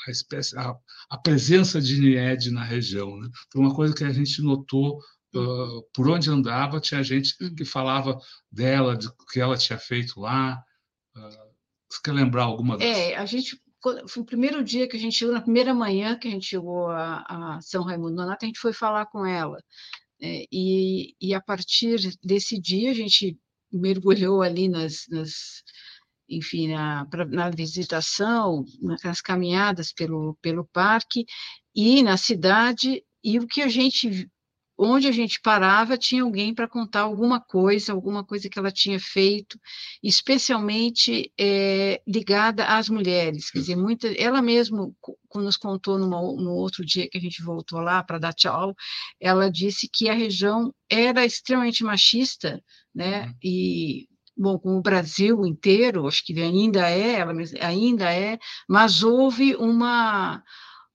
[0.07, 0.73] a, espécie, a,
[1.09, 3.19] a presença de Nied na região.
[3.19, 3.29] Né?
[3.51, 4.99] Foi uma coisa que a gente notou
[5.35, 8.17] ah, por onde andava, tinha gente que falava
[8.51, 10.63] dela, de que ela tinha feito lá.
[11.15, 11.48] Ah,
[11.89, 12.87] você quer lembrar alguma das...
[12.87, 13.59] É, a gente.
[14.09, 16.89] Foi o primeiro dia que a gente chegou, na primeira manhã que a gente chegou
[16.89, 19.57] a, a São Raimundo Nonato, a gente foi falar com ela.
[20.21, 23.37] É, e, e a partir desse dia, a gente
[23.71, 25.63] mergulhou ali nas, nas
[26.27, 28.65] enfim, na, pra- na visitação,
[29.03, 31.25] nas caminhadas pelo, pelo parque
[31.73, 34.29] e na cidade, e o que a gente,
[34.81, 38.97] onde a gente parava, tinha alguém para contar alguma coisa, alguma coisa que ela tinha
[38.97, 39.59] feito,
[40.01, 44.89] especialmente eh, ligada às mulheres, quer dizer, muita, ela mesma
[45.35, 48.73] nos contou numa, no outro dia que a gente voltou lá para dar tchau,
[49.19, 52.63] ela disse que a região era extremamente machista,
[52.95, 53.25] né?
[53.25, 53.33] Uhum.
[53.43, 54.07] E
[54.37, 60.41] bom, com o Brasil inteiro, acho que ainda é, ela ainda é, mas houve uma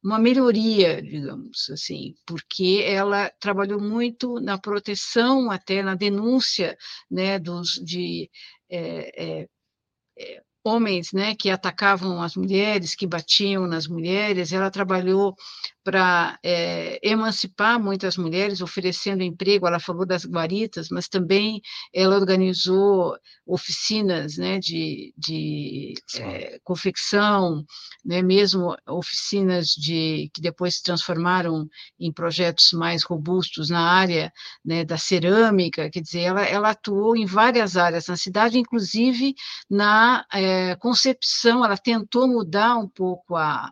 [0.05, 6.77] uma melhoria, digamos assim, porque ela trabalhou muito na proteção, até na denúncia,
[7.11, 8.31] né, dos de
[8.69, 9.49] é, é,
[10.63, 15.35] homens né, que atacavam as mulheres, que batiam nas mulheres, ela trabalhou
[15.85, 21.61] para é, emancipar muitas mulheres, oferecendo emprego, ela falou das guaritas, mas também
[21.93, 23.15] ela organizou
[23.47, 27.63] oficinas né, de, de é, confecção,
[28.03, 31.69] né, mesmo oficinas de que depois se transformaram
[32.01, 34.33] em projetos mais robustos na área
[34.65, 39.35] né, da cerâmica, quer dizer, ela, ela atuou em várias áreas na cidade, inclusive
[39.69, 43.71] na é, concepção, ela tentou mudar um pouco a,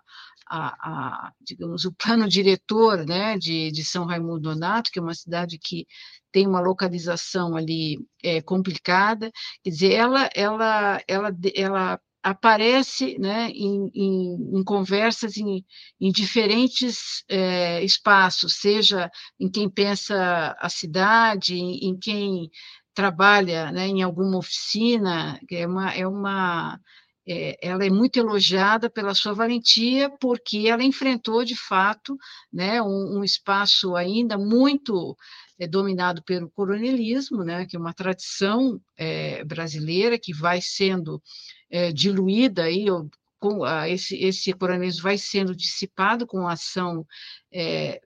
[0.52, 5.14] a, a, digamos, o plano diretor né, de, de São Raimundo Nonato, que é uma
[5.14, 5.86] cidade que
[6.30, 9.30] tem uma localização ali é, complicada,
[9.62, 15.64] quer dizer, ela, ela, ela, ela aparece né, em, em, em conversas em,
[15.98, 22.50] em diferentes é, espaços, seja em quem pensa a cidade, em, em quem
[22.94, 26.78] trabalha né, em alguma oficina, é uma, é uma
[27.26, 32.16] é, ela é muito elogiada pela sua valentia, porque ela enfrentou, de fato,
[32.52, 35.16] né, um, um espaço ainda muito
[35.58, 41.22] é, dominado pelo coronelismo, né, que é uma tradição é, brasileira que vai sendo
[41.70, 42.86] é, diluída aí,
[43.38, 47.06] com, a, esse, esse coronelismo vai sendo dissipado com a ação
[47.52, 48.00] é,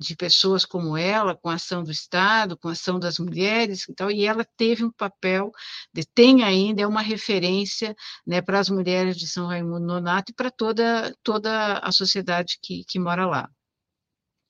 [0.00, 4.10] de pessoas como ela, com a ação do Estado, com a ação das mulheres, então,
[4.10, 5.52] e ela teve um papel,
[5.92, 7.94] de, tem ainda, é uma referência
[8.26, 12.82] né, para as mulheres de São Raimundo Nonato e para toda, toda a sociedade que,
[12.88, 13.50] que mora lá.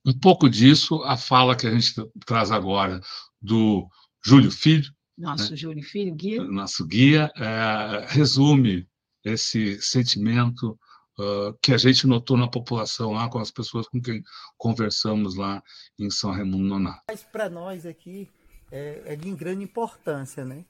[0.07, 1.95] Um pouco disso, a fala que a gente
[2.25, 3.01] traz agora
[3.43, 3.89] do
[4.25, 4.89] Júlio Filho.
[5.19, 5.57] Nosso né?
[5.57, 6.45] Júlio Filho, guia.
[6.45, 8.87] Nosso guia, é, resume
[9.25, 10.79] esse sentimento
[11.63, 14.23] que a gente notou na população lá, com as pessoas com quem
[14.57, 15.63] conversamos lá
[15.99, 17.03] em São Raimundo Nonato.
[17.09, 18.29] Mas para nós aqui
[18.71, 20.65] é, é, de grande importância, né?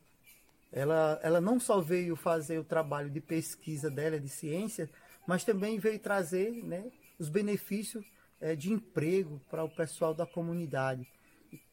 [0.73, 4.89] Ela, ela não só veio fazer o trabalho de pesquisa dela, de ciência,
[5.27, 8.05] mas também veio trazer né, os benefícios
[8.41, 11.07] é, de emprego para o pessoal da comunidade.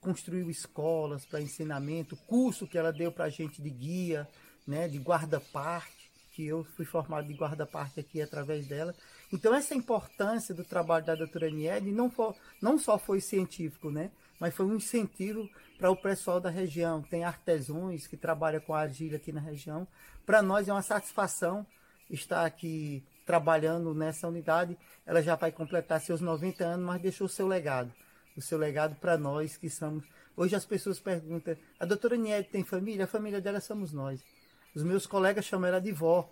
[0.02, 4.28] Construiu escolas para ensinamento, curso que ela deu para a gente de guia,
[4.66, 5.97] né, de guarda-parque
[6.38, 8.94] que eu fui formado de guarda-parque aqui através dela.
[9.34, 14.12] Então, essa importância do trabalho da doutora Niede não, for, não só foi científico, né?
[14.40, 17.02] mas foi um incentivo para o pessoal da região.
[17.02, 19.88] Tem artesãos que trabalham com argila aqui na região.
[20.28, 21.66] Para nós é uma satisfação
[22.08, 24.78] estar aqui trabalhando nessa unidade.
[25.08, 27.92] Ela já vai completar seus 90 anos, mas deixou seu legado.
[28.36, 30.06] O seu legado para nós que somos.
[30.36, 33.06] Hoje as pessoas perguntam: a doutora Niede tem família?
[33.06, 34.24] A família dela somos nós.
[34.78, 36.30] Os meus colegas chamam ela de vó,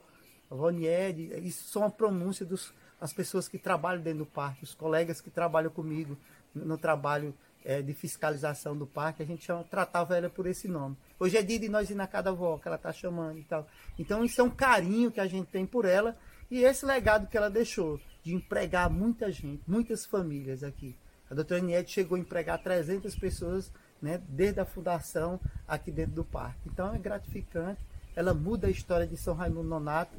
[0.47, 1.33] vó Niede.
[1.39, 5.71] Isso são a pronúncia das pessoas que trabalham dentro do parque, os colegas que trabalham
[5.71, 6.15] comigo
[6.53, 7.33] no trabalho
[7.63, 10.95] é, de fiscalização do parque, a gente chama, tratava ela por esse nome.
[11.19, 13.67] Hoje é dia de nós ir na cada vó, que ela está chamando e tal.
[13.97, 16.15] Então isso é um carinho que a gente tem por ela
[16.51, 20.95] e esse legado que ela deixou de empregar muita gente, muitas famílias aqui.
[21.31, 26.23] A doutora Niede chegou a empregar 300 pessoas né, desde a fundação aqui dentro do
[26.23, 26.69] parque.
[26.69, 27.81] Então é gratificante
[28.15, 30.15] ela muda a história de São Raimundo Nonato,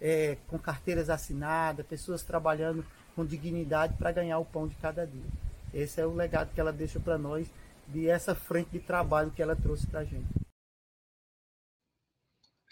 [0.00, 2.84] é, com carteiras assinadas, pessoas trabalhando
[3.14, 5.30] com dignidade para ganhar o pão de cada dia.
[5.74, 7.48] Esse é o legado que ela deixa para nós,
[7.88, 10.26] de essa frente de trabalho que ela trouxe para a gente.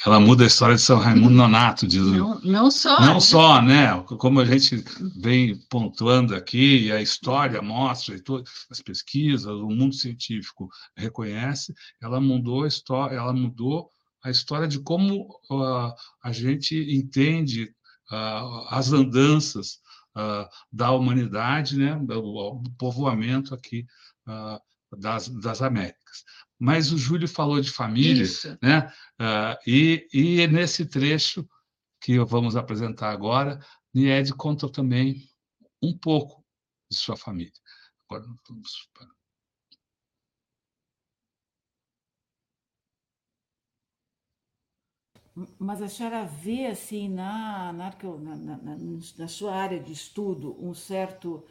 [0.06, 1.86] Ela muda a história de São Raimundo Nonato.
[1.86, 3.00] De, não, não só.
[3.00, 3.20] Não né?
[3.20, 4.04] só, né?
[4.16, 4.84] Como a gente
[5.20, 12.20] vem pontuando aqui, a história mostra, e todas as pesquisas, o mundo científico reconhece, ela
[12.20, 13.90] mudou a história, ela mudou
[14.28, 17.74] a história de como uh, a gente entende
[18.12, 19.80] uh, as andanças
[20.16, 23.86] uh, da humanidade, né, do, do povoamento aqui
[24.98, 26.22] das, das Américas.
[26.58, 28.58] Mas o Júlio falou de família, Isso.
[28.62, 28.92] né?
[29.66, 31.48] e, e nesse trecho
[31.98, 33.58] que vamos apresentar agora,
[33.94, 35.30] Nied conta também
[35.82, 36.44] um pouco
[36.90, 37.52] de sua família.
[38.06, 39.08] Agora vamos para
[45.58, 47.94] Mas a senhora vê, assim, na, na,
[48.36, 48.78] na,
[49.18, 51.44] na, sua área de estudo, um certo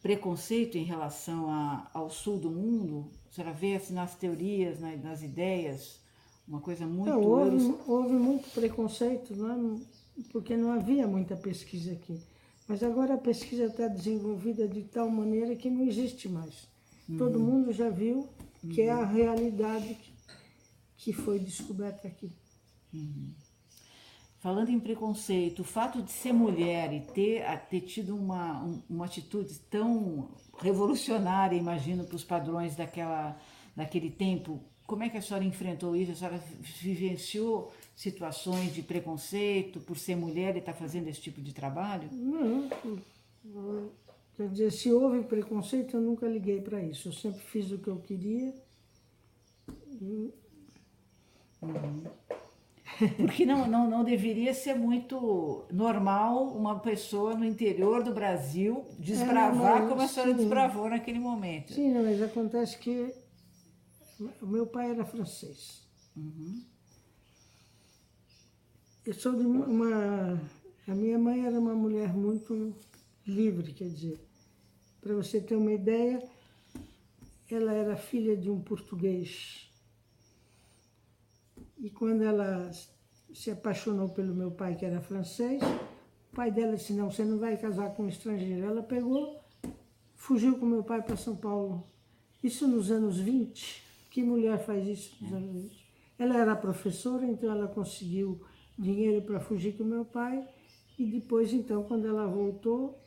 [0.00, 3.10] preconceito em relação a, ao sul do mundo?
[3.30, 6.00] A senhora vê, assim, nas teorias, nas, nas ideias,
[6.46, 7.10] uma coisa muito...
[7.10, 9.80] Não, houve, houve muito preconceito, não é?
[10.32, 12.20] porque não havia muita pesquisa aqui.
[12.68, 16.66] Mas agora a pesquisa está desenvolvida de tal maneira que não existe mais.
[17.08, 17.16] Uhum.
[17.16, 18.28] Todo mundo já viu
[18.72, 18.88] que uhum.
[18.88, 19.14] é a uhum.
[19.14, 19.98] realidade
[20.96, 22.32] que foi descoberta aqui.
[24.38, 29.04] Falando em preconceito, o fato de ser mulher e ter, ter tido uma, um- uma
[29.06, 30.28] atitude tão
[30.58, 33.36] revolucionária, imagino, para os padrões daquela,
[33.74, 36.12] daquele tempo, como é que a senhora enfrentou isso?
[36.12, 41.52] A senhora vivenciou situações de preconceito por ser mulher e estar fazendo esse tipo de
[41.52, 42.08] trabalho?
[42.12, 42.68] Não,
[44.36, 47.08] quer dizer, se houve preconceito, eu nunca liguei para isso.
[47.08, 48.54] Eu sempre fiz o que eu queria.
[53.16, 59.80] Porque não, não, não deveria ser muito normal uma pessoa no interior do Brasil desbravar
[59.80, 60.36] mas como a senhora sim.
[60.38, 61.74] desbravou naquele momento.
[61.74, 63.12] Sim, não, mas acontece que
[64.40, 65.86] o meu pai era francês.
[69.04, 70.40] Eu sou de uma.
[70.88, 72.74] A minha mãe era uma mulher muito
[73.26, 74.20] livre, quer dizer.
[75.00, 76.22] Para você ter uma ideia,
[77.50, 79.65] ela era filha de um português.
[81.78, 82.70] E quando ela
[83.34, 85.62] se apaixonou pelo meu pai, que era francês,
[86.32, 88.64] o pai dela disse: Não, você não vai casar com um estrangeiro.
[88.64, 89.44] Ela pegou,
[90.14, 91.86] fugiu com meu pai para São Paulo.
[92.42, 93.84] Isso nos anos 20.
[94.10, 95.86] Que mulher faz isso nos anos 20?
[96.18, 98.40] Ela era professora, então ela conseguiu
[98.78, 100.48] dinheiro para fugir com meu pai.
[100.98, 102.98] E depois, então, quando ela voltou,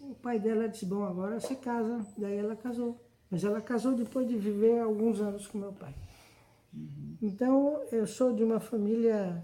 [0.00, 2.06] o pai dela disse: Bom, agora você casa.
[2.16, 2.98] Daí ela casou.
[3.30, 5.94] Mas ela casou depois de viver alguns anos com meu pai.
[7.22, 9.42] Então, eu sou de uma família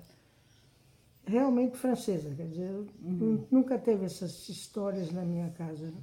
[1.24, 2.70] realmente francesa, quer dizer,
[3.00, 5.86] nu- nunca teve essas histórias na minha casa.
[5.86, 6.02] né?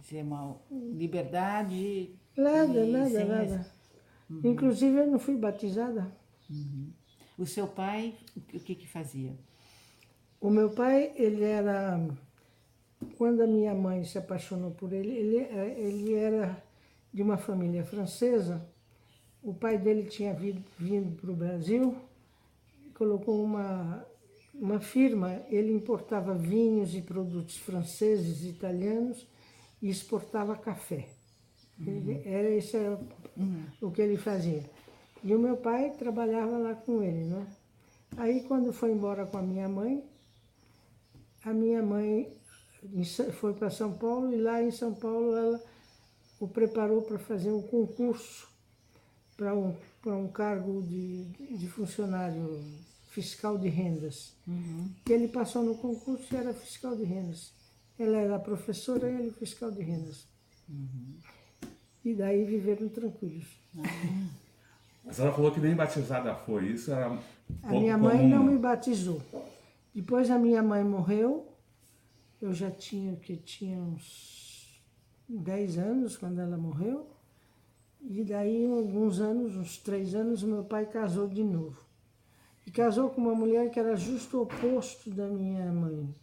[0.00, 2.14] Dizer uma liberdade.
[2.36, 3.66] Nada, nada, nada.
[4.44, 6.10] Inclusive, eu não fui batizada.
[7.38, 9.32] O seu pai, o que, o que que fazia?
[10.40, 12.00] O meu pai, ele era.
[13.16, 16.62] Quando a minha mãe se apaixonou por ele, ele, eh, ele era
[17.12, 18.64] de uma família francesa.
[19.42, 21.96] O pai dele tinha vindo, vindo para o Brasil,
[22.94, 24.06] colocou uma,
[24.54, 29.26] uma firma, ele importava vinhos e produtos franceses italianos
[29.80, 31.08] e exportava café.
[31.84, 33.00] Ele- era esse era
[33.80, 34.62] o que ele fazia.
[35.24, 37.46] E o meu pai trabalhava lá com ele, né?
[38.16, 40.04] Aí quando foi embora com a minha mãe,
[41.44, 42.32] a minha mãe
[43.40, 45.60] foi para São Paulo e lá em São Paulo ela
[46.38, 48.51] o preparou para fazer um concurso
[49.42, 51.24] para um, para um cargo de,
[51.56, 52.62] de funcionário
[53.10, 54.32] fiscal de rendas.
[54.46, 57.52] E ele passou no concurso e era fiscal de rendas.
[57.98, 60.28] Ela era professora e ele fiscal de rendas.
[62.04, 63.46] E daí viveram tranquilos.
[65.04, 67.18] A senhora falou que nem batizada foi, isso era
[67.64, 68.28] A minha mãe comum.
[68.28, 69.20] não me batizou.
[69.92, 71.48] Depois a minha mãe morreu.
[72.40, 74.80] Eu já tinha que tinha uns
[75.28, 77.11] 10 anos quando ela morreu.
[78.04, 81.80] E daí, alguns anos, uns três anos, meu pai casou de novo.
[82.66, 86.14] E casou com uma mulher que era justo o oposto da minha mãe.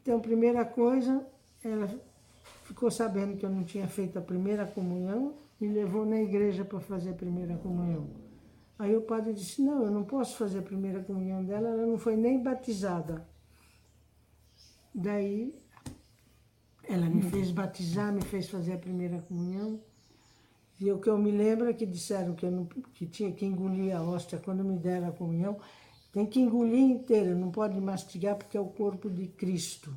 [0.00, 1.24] Então, primeira coisa,
[1.62, 1.88] ela
[2.64, 6.80] ficou sabendo que eu não tinha feito a primeira comunhão, me levou na igreja para
[6.80, 8.08] fazer a primeira comunhão.
[8.78, 11.98] Aí o padre disse: Não, eu não posso fazer a primeira comunhão dela, ela não
[11.98, 13.24] foi nem batizada.
[14.92, 15.54] Daí
[16.82, 19.80] ela me fez batizar, me fez fazer a primeira comunhão.
[20.82, 22.64] E o que eu me lembro é que disseram que, eu não,
[22.94, 25.58] que tinha que engolir a hóstia quando me deram a comunhão.
[26.12, 29.94] Tem que engolir inteira, não pode mastigar porque é o corpo de Cristo.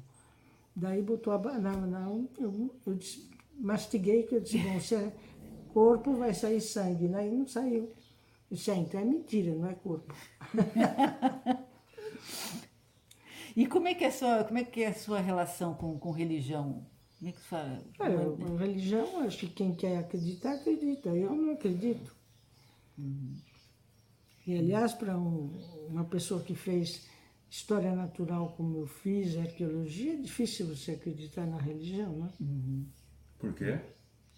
[0.76, 1.38] Daí botou a.
[1.38, 5.14] ba- Não, eu, eu disse- mastiguei, que eu disse: Bom, se é
[5.74, 7.08] corpo, vai sair sangue.
[7.08, 7.84] Daí não saiu.
[8.52, 10.14] Eu disse: "Ah, então é mentira, não é corpo.
[13.56, 15.98] E como é que é a sua, como é que é a sua relação com,
[15.98, 16.86] com religião?
[17.26, 17.84] Como é que fala?
[17.98, 21.10] Olha, a religião, acho que quem quer acreditar, acredita.
[21.10, 22.16] Eu não acredito.
[24.46, 27.08] E, aliás, para uma pessoa que fez
[27.50, 32.32] história natural como eu fiz, arqueologia, é difícil você acreditar na religião, né?
[33.40, 33.80] Por quê?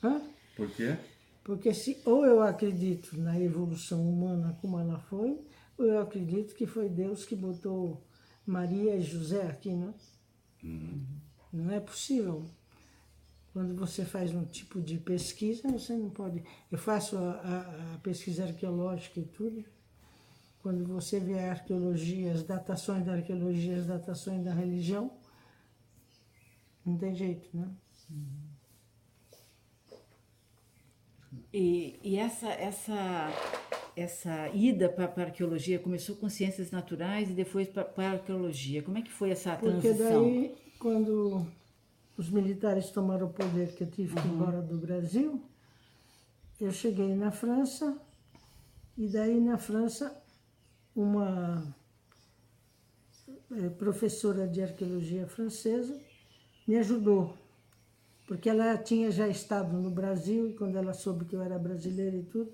[0.02, 0.22] Hã?
[0.56, 0.96] Por quê?
[1.44, 5.38] Porque se ou eu acredito na evolução humana como ela foi,
[5.78, 8.02] ou eu acredito que foi Deus que botou
[8.46, 9.94] Maria e José aqui, né?
[11.52, 12.46] Não é possível.
[13.58, 16.44] Quando você faz um tipo de pesquisa, você não pode.
[16.72, 19.66] Eu faço a, a- a pesquisa arqueológica e tudo.
[20.62, 25.12] Quando você vê a arqueologia, as datações da arqueologia, as datações da religião,
[26.86, 27.68] não tem jeito, né?
[31.54, 33.30] E, e essa, essa,
[33.96, 38.84] essa ida para a arqueologia começou com ciências naturais e depois para a arqueologia.
[38.84, 40.24] Como é que foi essa Porque transição?
[40.24, 41.48] daí, quando
[42.18, 45.41] os militares tomaram o poder, que eu tive que ir embora do Brasil,
[46.60, 47.95] eu cheguei na França
[48.98, 50.11] E daí, na França,
[50.95, 51.64] uma
[53.52, 55.95] é, professora de arqueologia francesa
[56.68, 57.34] me ajudou,
[58.27, 62.18] porque ela tinha já estado no Brasil, e quando ela soube que eu era brasileira
[62.18, 62.52] e tudo,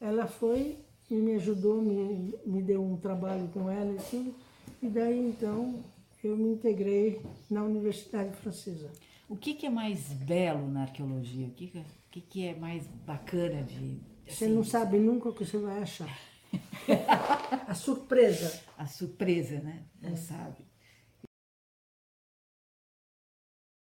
[0.00, 0.78] ela foi
[1.10, 4.34] e me ajudou, me, me deu um trabalho com ela e tudo,
[4.82, 5.84] e daí então
[6.26, 7.20] eu me integrei
[7.50, 8.90] na Universidade Francesa.
[9.28, 11.46] O que, que é mais belo na arqueologia?
[11.46, 14.00] O que, que, o que, que é mais bacana de.
[14.26, 16.08] Você assim, não sabe nunca o que você vai achar.
[17.66, 18.62] A surpresa.
[18.78, 19.82] A surpresa, né?
[20.00, 20.16] Não É.
[20.16, 20.64] sabe.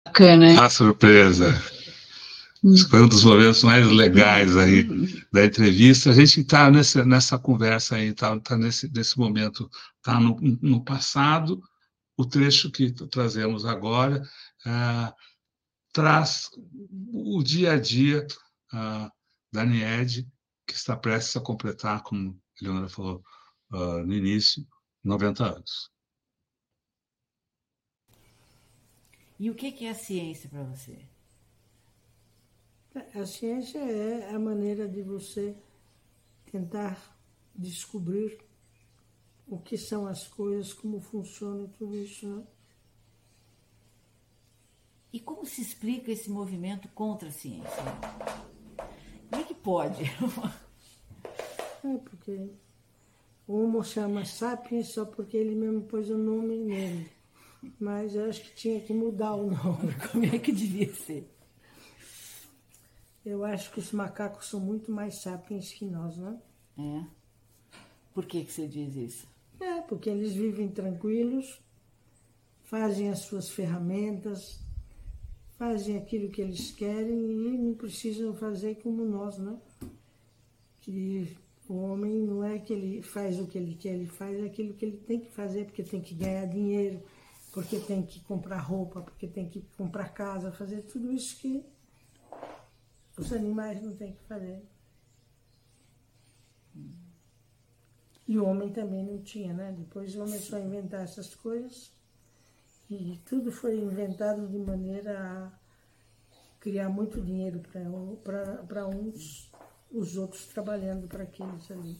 [0.05, 0.57] Bacana, hein?
[0.57, 1.47] A surpresa.
[2.63, 4.87] Esse foi um dos momentos mais legais aí
[5.33, 6.11] da entrevista.
[6.11, 10.83] A gente está nessa, nessa conversa aí, está tá nesse, nesse momento, está no, no
[10.83, 11.61] passado.
[12.15, 14.21] O trecho que trazemos agora
[14.65, 15.15] ah,
[15.91, 16.49] traz
[17.11, 18.25] o dia a dia
[18.71, 19.11] ah,
[19.51, 20.27] da NIED,
[20.67, 23.23] que está prestes a completar, como a Leonora falou
[23.71, 24.67] ah, no início,
[25.03, 25.91] 90 anos.
[29.39, 31.05] E o que, que é a ciência para você?
[33.15, 35.55] A ciência é a maneira de você
[36.51, 37.17] tentar
[37.55, 38.39] descobrir
[39.47, 42.43] o que são as coisas, como funciona tudo isso, né?
[45.11, 47.83] E como se explica esse movimento contra a ciência?
[49.29, 50.03] Como é que pode?
[51.83, 52.49] É porque
[53.45, 57.11] o Homo chama Sapiens só porque ele mesmo pôs o nome nele.
[57.79, 59.93] Mas eu acho que tinha que mudar o nome.
[60.11, 61.29] Como é que devia ser?
[63.25, 66.41] Eu acho que os macacos são muito mais sapiens que nós, né?
[66.77, 67.05] É.
[68.13, 69.32] Por que, que você diz isso?
[69.63, 71.61] É, porque eles vivem tranquilos,
[72.63, 74.59] fazem as suas ferramentas,
[75.57, 79.57] fazem aquilo que eles querem e não precisam fazer como nós, né?
[80.81, 81.37] Que
[81.69, 84.83] o homem não é que ele faz o que ele quer, ele faz aquilo que
[84.83, 87.01] ele tem que fazer, porque tem que ganhar dinheiro,
[87.53, 91.63] porque tem que comprar roupa, porque tem que comprar casa, fazer tudo isso que
[93.17, 94.61] os animais não têm que fazer.
[98.33, 99.75] E o homem também não tinha, né?
[99.77, 101.91] Depois o homem a inventar essas coisas
[102.89, 105.51] e tudo foi inventado de maneira a
[106.59, 107.61] criar muito dinheiro
[108.23, 109.51] para uns,
[109.91, 111.95] os outros trabalhando para aqueles ali.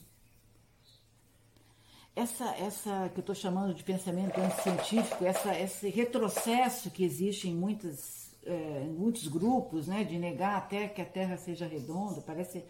[2.16, 7.54] Essa, essa que eu estou chamando de pensamento anticientífico, essa, esse retrocesso que existe em
[7.54, 12.64] muitas, em muitos grupos, né, de negar até que a Terra seja redonda, parece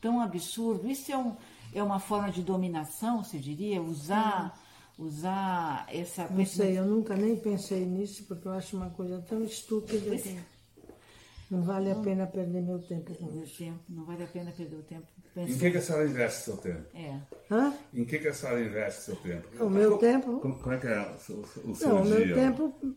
[0.00, 0.88] tão absurdo.
[0.88, 1.36] Isso é, um,
[1.74, 4.58] é uma forma de dominação, se diria, usar,
[4.98, 9.42] usar essa Não sei, eu nunca nem pensei nisso porque eu acho uma coisa tão
[9.44, 10.38] estúpida que
[11.50, 13.58] não vale a pena perder meu tempo com Meu isso.
[13.58, 15.06] tempo, não vale a pena perder o tempo
[15.36, 15.58] Em pensando.
[15.58, 16.86] que, que a senhora investe seu tempo?
[16.96, 17.20] É.
[17.50, 17.74] Hã?
[17.92, 19.64] Em que, que a senhora investe seu tempo?
[19.64, 20.38] O meu tempo?
[20.40, 22.26] Como, como é que é o seu, o seu Não, o dia?
[22.26, 22.94] meu tempo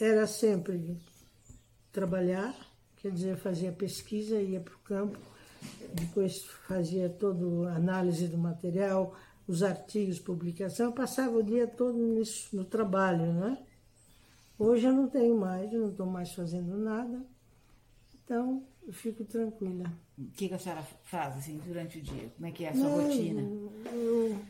[0.00, 0.96] era sempre
[1.92, 2.54] trabalhar,
[2.96, 5.18] quer dizer, eu fazia pesquisa, ia para o campo,
[5.94, 9.14] depois fazia toda a análise do material,
[9.46, 13.58] os artigos, publicação, eu passava o dia todo nisso, no trabalho, né?
[14.58, 17.22] Hoje eu não tenho mais, eu não estou mais fazendo nada,
[18.14, 19.92] então eu fico tranquila.
[20.18, 22.30] O que, que a senhora faz assim, durante o dia?
[22.34, 23.42] Como é que é a sua Não, rotina?
[23.92, 24.40] Eu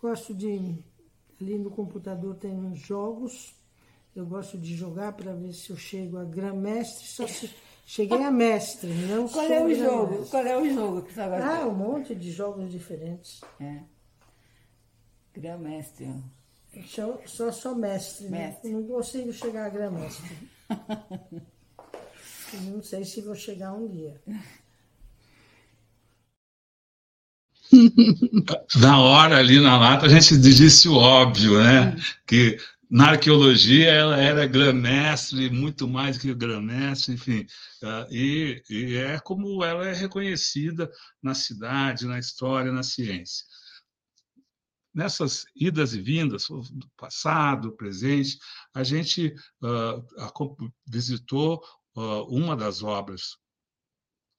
[0.00, 0.74] gosto de.
[1.40, 3.54] Ali no computador tem uns jogos.
[4.16, 7.06] Eu gosto de jogar para ver se eu chego a grã-mestre.
[7.06, 7.48] Só se
[7.90, 10.06] cheguei a mestre, não Qual é o jogo?
[10.06, 10.30] grã-mestre.
[10.30, 13.40] Qual é o jogo que a senhora Ah, um monte de jogos diferentes.
[13.58, 13.80] É.
[15.34, 16.06] Grã-mestre.
[16.06, 16.38] ó.
[16.86, 18.28] Só, só sou mestre.
[18.28, 18.48] né?
[18.48, 18.70] Mestre.
[18.72, 20.36] Não consigo chegar a grã-mestre.
[22.64, 24.20] não sei se vou chegar um dia.
[28.80, 31.94] Na hora, ali na lata, a gente disse o óbvio, né?
[32.26, 32.58] Que
[32.90, 37.46] na arqueologia ela era grã-mestre, muito mais que grã-mestre, enfim.
[37.82, 40.90] Ah, E, e é como ela é reconhecida
[41.22, 43.44] na cidade, na história, na ciência.
[44.94, 48.38] Nessas idas e vindas, do passado, presente,
[48.74, 49.34] a gente
[50.18, 50.56] acom-
[50.86, 51.62] visitou
[51.96, 53.36] ah, uma das obras,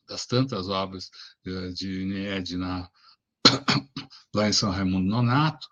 [0.08, 1.10] das tantas obras
[1.46, 2.58] eh, de Nied
[4.34, 5.68] lá em São Raimundo Nonato.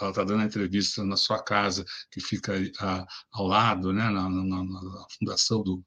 [0.00, 4.28] Ela está dando a entrevista na sua casa, que fica a- ao lado, né, na,
[4.28, 5.84] na- na- fundação do,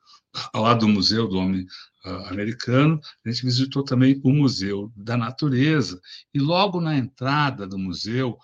[0.54, 1.66] ao lado do Museu do Homem
[2.06, 3.00] ah, Americano.
[3.26, 6.00] A gente visitou também o Museu da Natureza
[6.34, 8.38] e logo na entrada do museu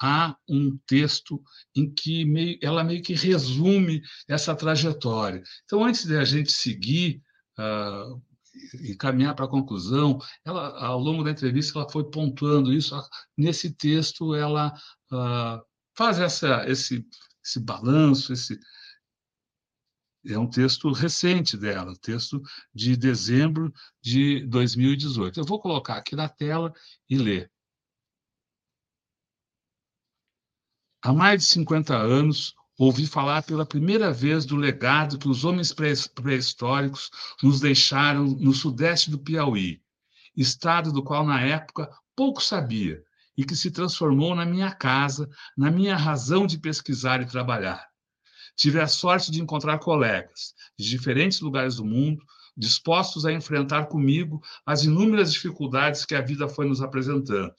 [0.00, 1.42] há um texto
[1.74, 5.42] em que meio- ela meio que resume essa trajetória.
[5.64, 7.20] Então, antes de a gente seguir
[7.58, 8.04] ah,
[8.80, 12.94] e caminhar para a conclusão, ela, ao longo da entrevista, ela foi pontuando isso.
[13.36, 14.72] Nesse texto, ela
[15.12, 15.62] uh,
[15.96, 17.06] faz essa, esse,
[17.44, 18.58] esse balanço, esse,
[20.26, 22.42] é um texto recente dela, texto
[22.74, 23.72] de dezembro
[24.02, 25.40] de 2018.
[25.40, 26.72] Eu vou colocar aqui na tela
[27.08, 27.50] e ler.
[31.02, 35.72] Há mais de 50 anos, ouvi falar pela primeira vez do legado que os homens
[35.72, 37.10] pré-históricos
[37.42, 39.82] nos deixaram no sudeste do Piauí,
[40.36, 43.02] estado do qual, na época, pouco sabia
[43.36, 47.84] e que se transformou na minha casa, na minha razão de pesquisar e trabalhar.
[48.56, 52.24] Tive a sorte de encontrar colegas de diferentes lugares do mundo,
[52.56, 57.54] dispostos a enfrentar comigo as inúmeras dificuldades que a vida foi nos apresentando.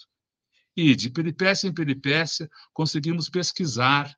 [0.76, 4.14] E, de peripécia em peripécia, conseguimos pesquisar,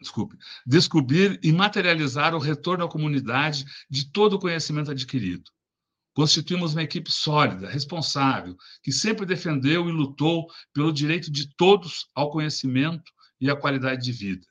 [0.00, 5.50] desculpe, descobrir e materializar o retorno à comunidade de todo o conhecimento adquirido.
[6.14, 12.30] Constituímos uma equipe sólida, responsável, que sempre defendeu e lutou pelo direito de todos ao
[12.30, 14.46] conhecimento e a qualidade de vida.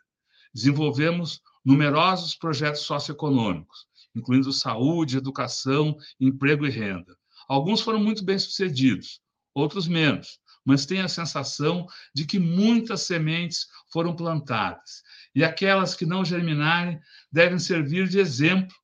[0.54, 7.18] Desenvolvemos numerosos projetos socioeconômicos, incluindo saúde, educação, emprego e renda.
[7.48, 9.20] Alguns foram muito bem sucedidos,
[9.54, 16.06] outros menos, mas tenho a sensação de que muitas sementes foram plantadas e aquelas que
[16.06, 17.00] não germinarem
[17.32, 18.76] devem servir de exemplo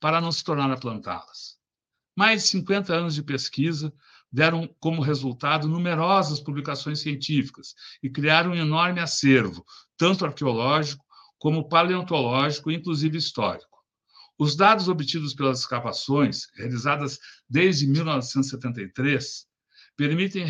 [0.00, 1.56] para não se tornar a plantá-las.
[2.16, 3.92] Mais de 50 anos de pesquisa
[4.30, 9.64] deram como resultado numerosas publicações científicas e criaram um enorme acervo,
[9.96, 11.04] tanto arqueológico
[11.38, 13.78] como paleontológico, inclusive histórico.
[14.38, 19.47] Os dados obtidos pelas escavações, realizadas desde 1973,
[19.98, 20.46] permitem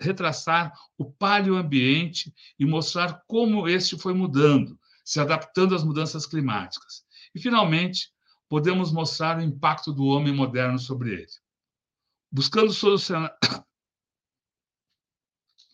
[0.00, 7.02] retraçar o paleoambiente e mostrar como este foi mudando, se adaptando às mudanças climáticas.
[7.34, 8.12] E, finalmente,
[8.48, 11.42] podemos mostrar o impacto do homem moderno sobre ele
[12.32, 13.36] buscando solucionar,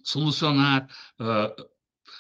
[0.02, 0.88] solucionar
[1.20, 1.68] uh,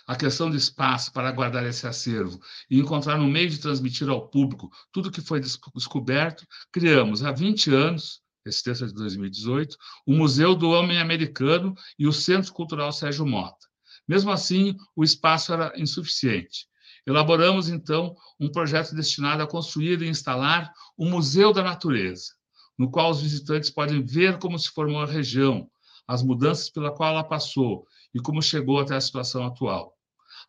[0.06, 4.28] a questão do espaço para guardar esse acervo e encontrar um meio de transmitir ao
[4.28, 10.14] público tudo que foi descoberto, criamos há 20 anos, esse texto é de 2018, o
[10.14, 13.66] Museu do Homem Americano e o Centro Cultural Sérgio Mota.
[14.06, 16.66] Mesmo assim, o espaço era insuficiente.
[17.06, 22.32] Elaboramos, então, um projeto destinado a construir e instalar o Museu da Natureza,
[22.78, 25.70] no qual os visitantes podem ver como se formou a região,
[26.06, 29.94] as mudanças pela qual ela passou e como chegou até a situação atual.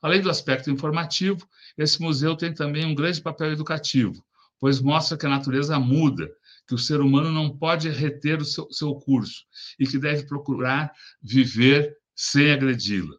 [0.02, 1.48] Além do aspecto informativo,
[1.78, 4.24] esse museu tem também um grande papel educativo,
[4.60, 6.30] pois mostra que a natureza muda,
[6.70, 9.44] que o ser humano não pode reter o seu, seu curso
[9.80, 13.16] e que deve procurar viver sem agredi-la.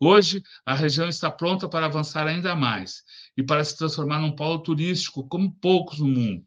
[0.00, 3.02] Hoje, a região está pronta para avançar ainda mais
[3.36, 6.46] e para se transformar num polo turístico como poucos no mundo,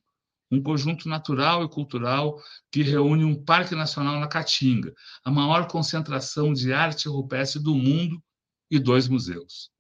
[0.52, 2.42] um conjunto natural e cultural
[2.72, 8.20] que reúne um parque nacional na Caatinga, a maior concentração de arte rupestre do mundo
[8.72, 9.75] e dois museus.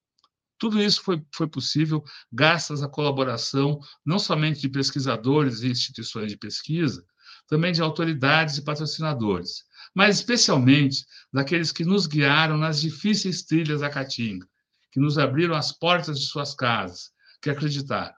[0.57, 6.37] Tudo isso foi, foi possível graças à colaboração não somente de pesquisadores e instituições de
[6.37, 7.05] pesquisa,
[7.47, 13.89] também de autoridades e patrocinadores, mas especialmente daqueles que nos guiaram nas difíceis trilhas da
[13.89, 14.47] Caatinga,
[14.91, 17.11] que nos abriram as portas de suas casas,
[17.41, 18.15] que acreditaram.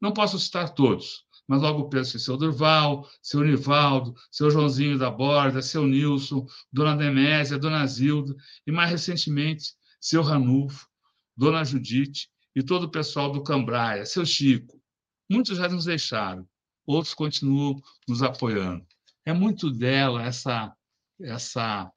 [0.00, 5.10] Não posso citar todos, mas logo penso em seu Durval, seu Nivaldo, seu Joãozinho da
[5.10, 8.34] Borda, seu Nilson, Dona Demésia, Dona Zilda
[8.66, 10.86] e, mais recentemente, seu Ranulfo,
[11.36, 14.80] Dona Judite e todo o pessoal do Cambraia, seu Chico.
[15.30, 16.46] Muitos já nos deixaram,
[16.86, 18.86] outros continuam nos apoiando.
[19.24, 20.74] É muito dela essa
[21.20, 21.90] essa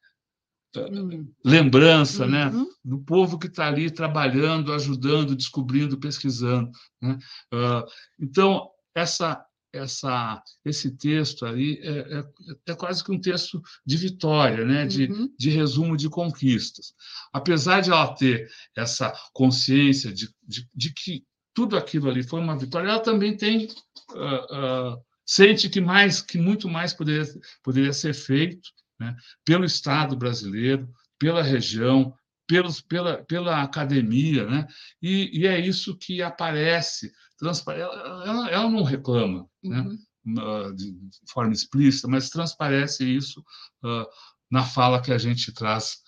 [0.75, 1.33] hum.
[1.43, 2.65] lembrança né, uhum.
[2.65, 6.71] né, do povo que está ali trabalhando, ajudando, descobrindo, pesquisando.
[7.01, 7.17] Né?
[7.53, 7.83] Uh,
[8.19, 9.43] então, essa,
[9.77, 12.23] essa, esse texto aí é, é,
[12.67, 14.85] é, quase que um texto de vitória, né?
[14.85, 15.33] de, uhum.
[15.37, 16.93] de resumo de conquistas.
[17.33, 21.23] Apesar de ela ter essa consciência de, de, de que
[21.53, 23.67] tudo aquilo ali foi uma vitória, ela também tem
[24.11, 27.25] uh, uh, sente que mais, que muito mais poderia,
[27.63, 29.15] poderia ser feito né?
[29.43, 30.89] pelo Estado brasileiro,
[31.19, 32.13] pela região,
[32.47, 34.67] pelos, pela, pela academia, né?
[35.01, 37.11] E, e, é isso que aparece.
[37.41, 39.79] Ela, ela não reclama, né?
[39.79, 39.89] uhum.
[39.89, 40.71] né?
[40.73, 40.95] de
[41.31, 43.41] forma explícita, mas transparece isso
[43.83, 44.05] uh,
[44.49, 46.01] na fala que a gente traz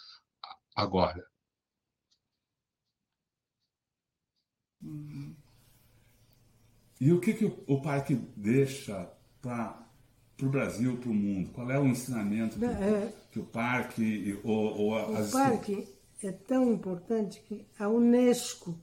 [0.75, 1.23] agora.
[4.81, 5.35] Uhum.
[6.99, 9.09] E o que, que o, o parque deixa
[9.41, 9.89] para
[10.39, 11.49] para o Brasil, para o mundo?
[11.49, 15.29] Qual é o ensinamento que, é, que o parque ou, ou as...
[15.29, 18.77] O parque é tão importante que a Unesco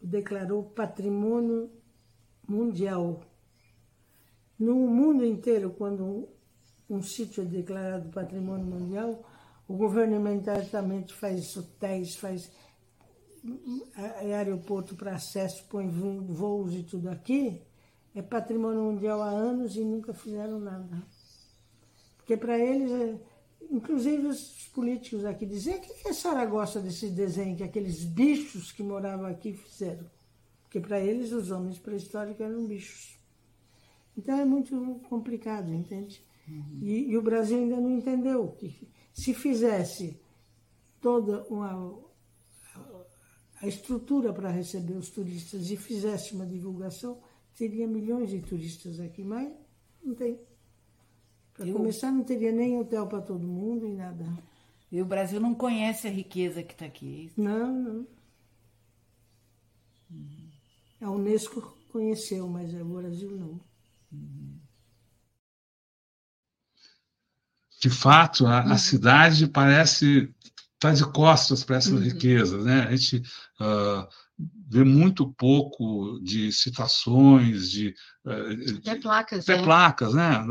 [0.00, 1.70] declarou patrimônio
[2.46, 3.22] mundial.
[4.58, 6.28] No mundo inteiro, quando
[6.88, 9.24] um, sítio é declarado patrimônio mundial,
[9.66, 12.50] o governo imediatamente faz hotéis, faz
[14.22, 17.62] aeroporto para acesso, põe voos e tudo aqui.
[18.14, 21.02] É patrimônio mundial há anos e nunca fizeram nada.
[22.16, 23.18] Porque para eles, é,
[23.70, 28.72] inclusive os políticos aqui dizem, o que a senhora gosta desse desenho que aqueles bichos
[28.72, 30.10] que moravam aqui fizeram?
[30.62, 33.18] Porque para eles os homens pré-históricos eram bichos.
[34.16, 36.24] Então é muito complicado, entende?
[36.48, 36.80] Uhum.
[36.82, 40.20] E, e, o Brasil ainda não entendeu que se fizesse
[41.00, 42.04] toda uma
[43.60, 47.18] a estrutura para receber os turistas e fizesse uma divulgação,
[47.56, 49.50] teria milhões de turistas aqui, mas
[50.02, 50.38] não tem.
[51.54, 54.26] Para começar, não teria nem hotel para todo mundo e nada.
[54.90, 57.30] E o Brasil não conhece a riqueza que está aqui.
[57.36, 58.06] É não, não.
[60.10, 60.48] Uhum.
[61.00, 63.60] A Unesco conheceu, mas o Brasil não.
[67.80, 68.78] De fato, a, a uhum.
[68.78, 70.34] cidade parece
[70.74, 72.00] estar tá de costas para essas uhum.
[72.00, 72.64] riquezas.
[72.64, 72.80] Né?
[72.82, 73.18] A gente
[73.60, 74.08] uh,
[74.74, 77.94] vê muito pouco de citações, de.
[78.24, 79.48] Uh, até placas.
[79.48, 79.62] Até é.
[79.62, 80.44] placas, né?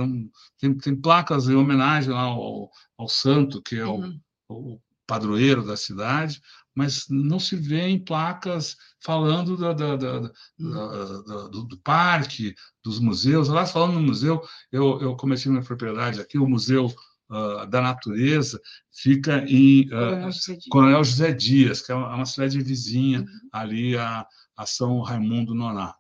[0.58, 4.18] Tem, tem placas em homenagem ao, ao santo, que é uhum.
[4.48, 6.41] o, o padroeiro da cidade,
[6.74, 11.50] mas não se vê em placas falando da, da, da, hum.
[11.52, 13.50] do, do, parque, dos museus.
[13.50, 14.41] Lá falando no museu,
[14.72, 16.94] eu, eu comecei uma propriedade aqui, o Museu
[17.34, 18.61] uh, da Natureza
[18.91, 23.49] fica em uh, Coronel José Dias, que é uma, uma cidade vizinha uhum.
[23.51, 25.99] ali a, a, São Raimundo Nonato.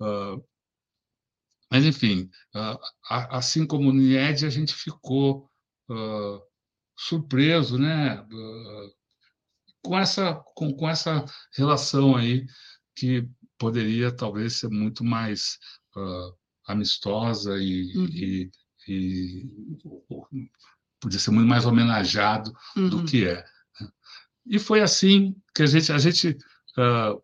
[0.00, 0.44] Uh,
[1.70, 2.30] mas, enfim,
[3.02, 5.50] assim como no IED, a gente ficou
[6.96, 8.24] surpreso, né?
[9.86, 11.24] com essa, com, com essa
[11.56, 12.46] relação aí
[12.96, 13.28] que
[13.58, 15.58] poderia talvez ser muito mais
[15.96, 16.36] uh,
[16.66, 18.06] amistosa e, uhum.
[18.06, 18.50] e,
[18.88, 19.46] e,
[21.00, 22.88] podia ser muito mais homenageado uhum.
[22.88, 23.44] do que é.
[23.80, 23.88] Né.
[24.46, 26.36] E foi assim que a gente, a gente
[26.78, 27.22] uh,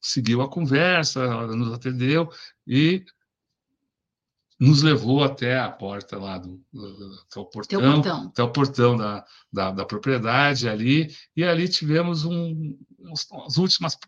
[0.00, 2.30] seguiu a conversa, nos atendeu
[2.66, 3.04] e
[4.58, 8.96] nos levou até a porta lá do, do até o portão, portão, até o portão
[8.96, 12.76] da, da, da, propriedade ali e ali tivemos um
[13.46, 13.98] as últimas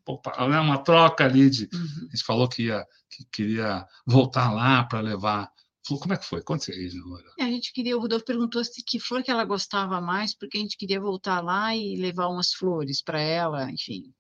[0.49, 2.07] né, uma troca ali de uhum.
[2.09, 5.51] a gente falou que ia que queria voltar lá para levar
[5.87, 6.43] como é que foi?
[6.43, 6.91] Conta aí,
[7.39, 10.59] é, A gente queria, o Rodolfo perguntou se que flor que ela gostava mais, porque
[10.59, 14.13] a gente queria voltar lá e levar umas flores para ela, enfim.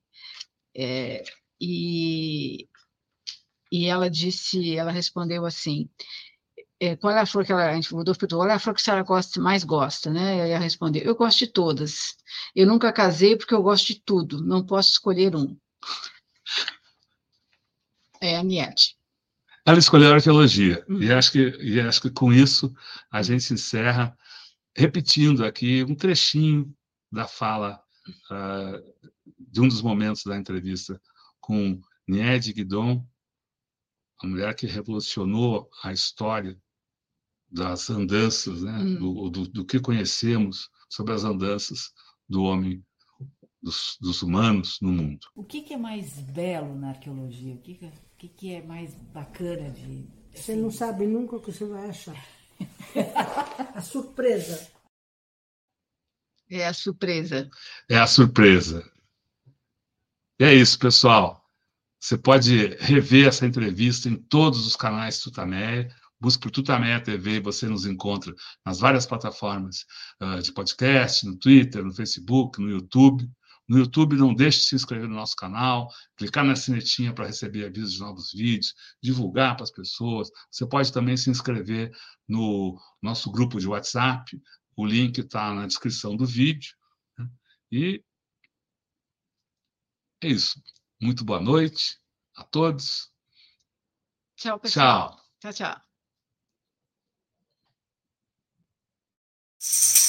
[0.76, 1.24] É,
[1.60, 2.68] e,
[3.72, 5.88] e ela disse, ela respondeu assim,
[6.78, 8.74] é, qual é a flor que ela, a gente mudou, perguntou, qual é a flor
[8.74, 10.36] que a senhora gosta, mais gosta, né?
[10.48, 12.14] E ela respondeu, eu gosto de todas.
[12.54, 15.56] Eu nunca casei porque eu gosto de tudo, não posso escolher um.
[18.20, 18.96] É a Niete.
[19.66, 22.72] Ela escolheu a arqueologia, e, acho que, e acho que com isso
[23.10, 24.16] a gente encerra
[24.76, 26.72] repetindo aqui um trechinho
[27.10, 27.82] da fala
[28.30, 31.00] uh, de um dos momentos da entrevista
[31.40, 33.04] com Niede Guidon,
[34.22, 36.56] a mulher que revolucionou a história
[37.50, 38.78] das andanças, né?
[38.78, 38.94] Hum.
[38.94, 41.92] Do, do, do, que conhecemos sobre as andanças
[42.28, 42.84] do homem,
[43.66, 45.26] dos, dos humanos no mundo.
[45.34, 47.56] O que, que, é mais belo na arqueologia?
[47.56, 50.06] O que, que, que, que é mais bacana de.
[50.32, 52.16] Você não sabe nunca o que você vai achar.
[53.74, 54.70] a surpresa.
[56.48, 57.50] É a surpresa.
[57.90, 58.88] É a surpresa.
[60.38, 61.44] E é isso, pessoal.
[61.98, 65.88] Você pode rever essa entrevista em todos os canais Tutameia.
[66.20, 68.32] Busque por Tutameia TV e você nos encontra
[68.64, 69.84] nas várias plataformas
[70.22, 73.28] uh, de podcast, no Twitter, no Facebook, no YouTube.
[73.68, 77.66] No YouTube, não deixe de se inscrever no nosso canal, clicar na sinetinha para receber
[77.66, 80.30] avisos de novos vídeos, divulgar para as pessoas.
[80.50, 81.90] Você pode também se inscrever
[82.28, 84.40] no nosso grupo de WhatsApp.
[84.76, 86.74] O link está na descrição do vídeo.
[87.18, 87.28] Né?
[87.72, 88.04] E
[90.22, 90.62] é isso.
[91.00, 91.98] Muito boa noite
[92.36, 93.10] a todos.
[94.36, 95.20] Tchau, pessoal.
[95.40, 95.74] Tchau, tchau.
[99.58, 100.05] tchau.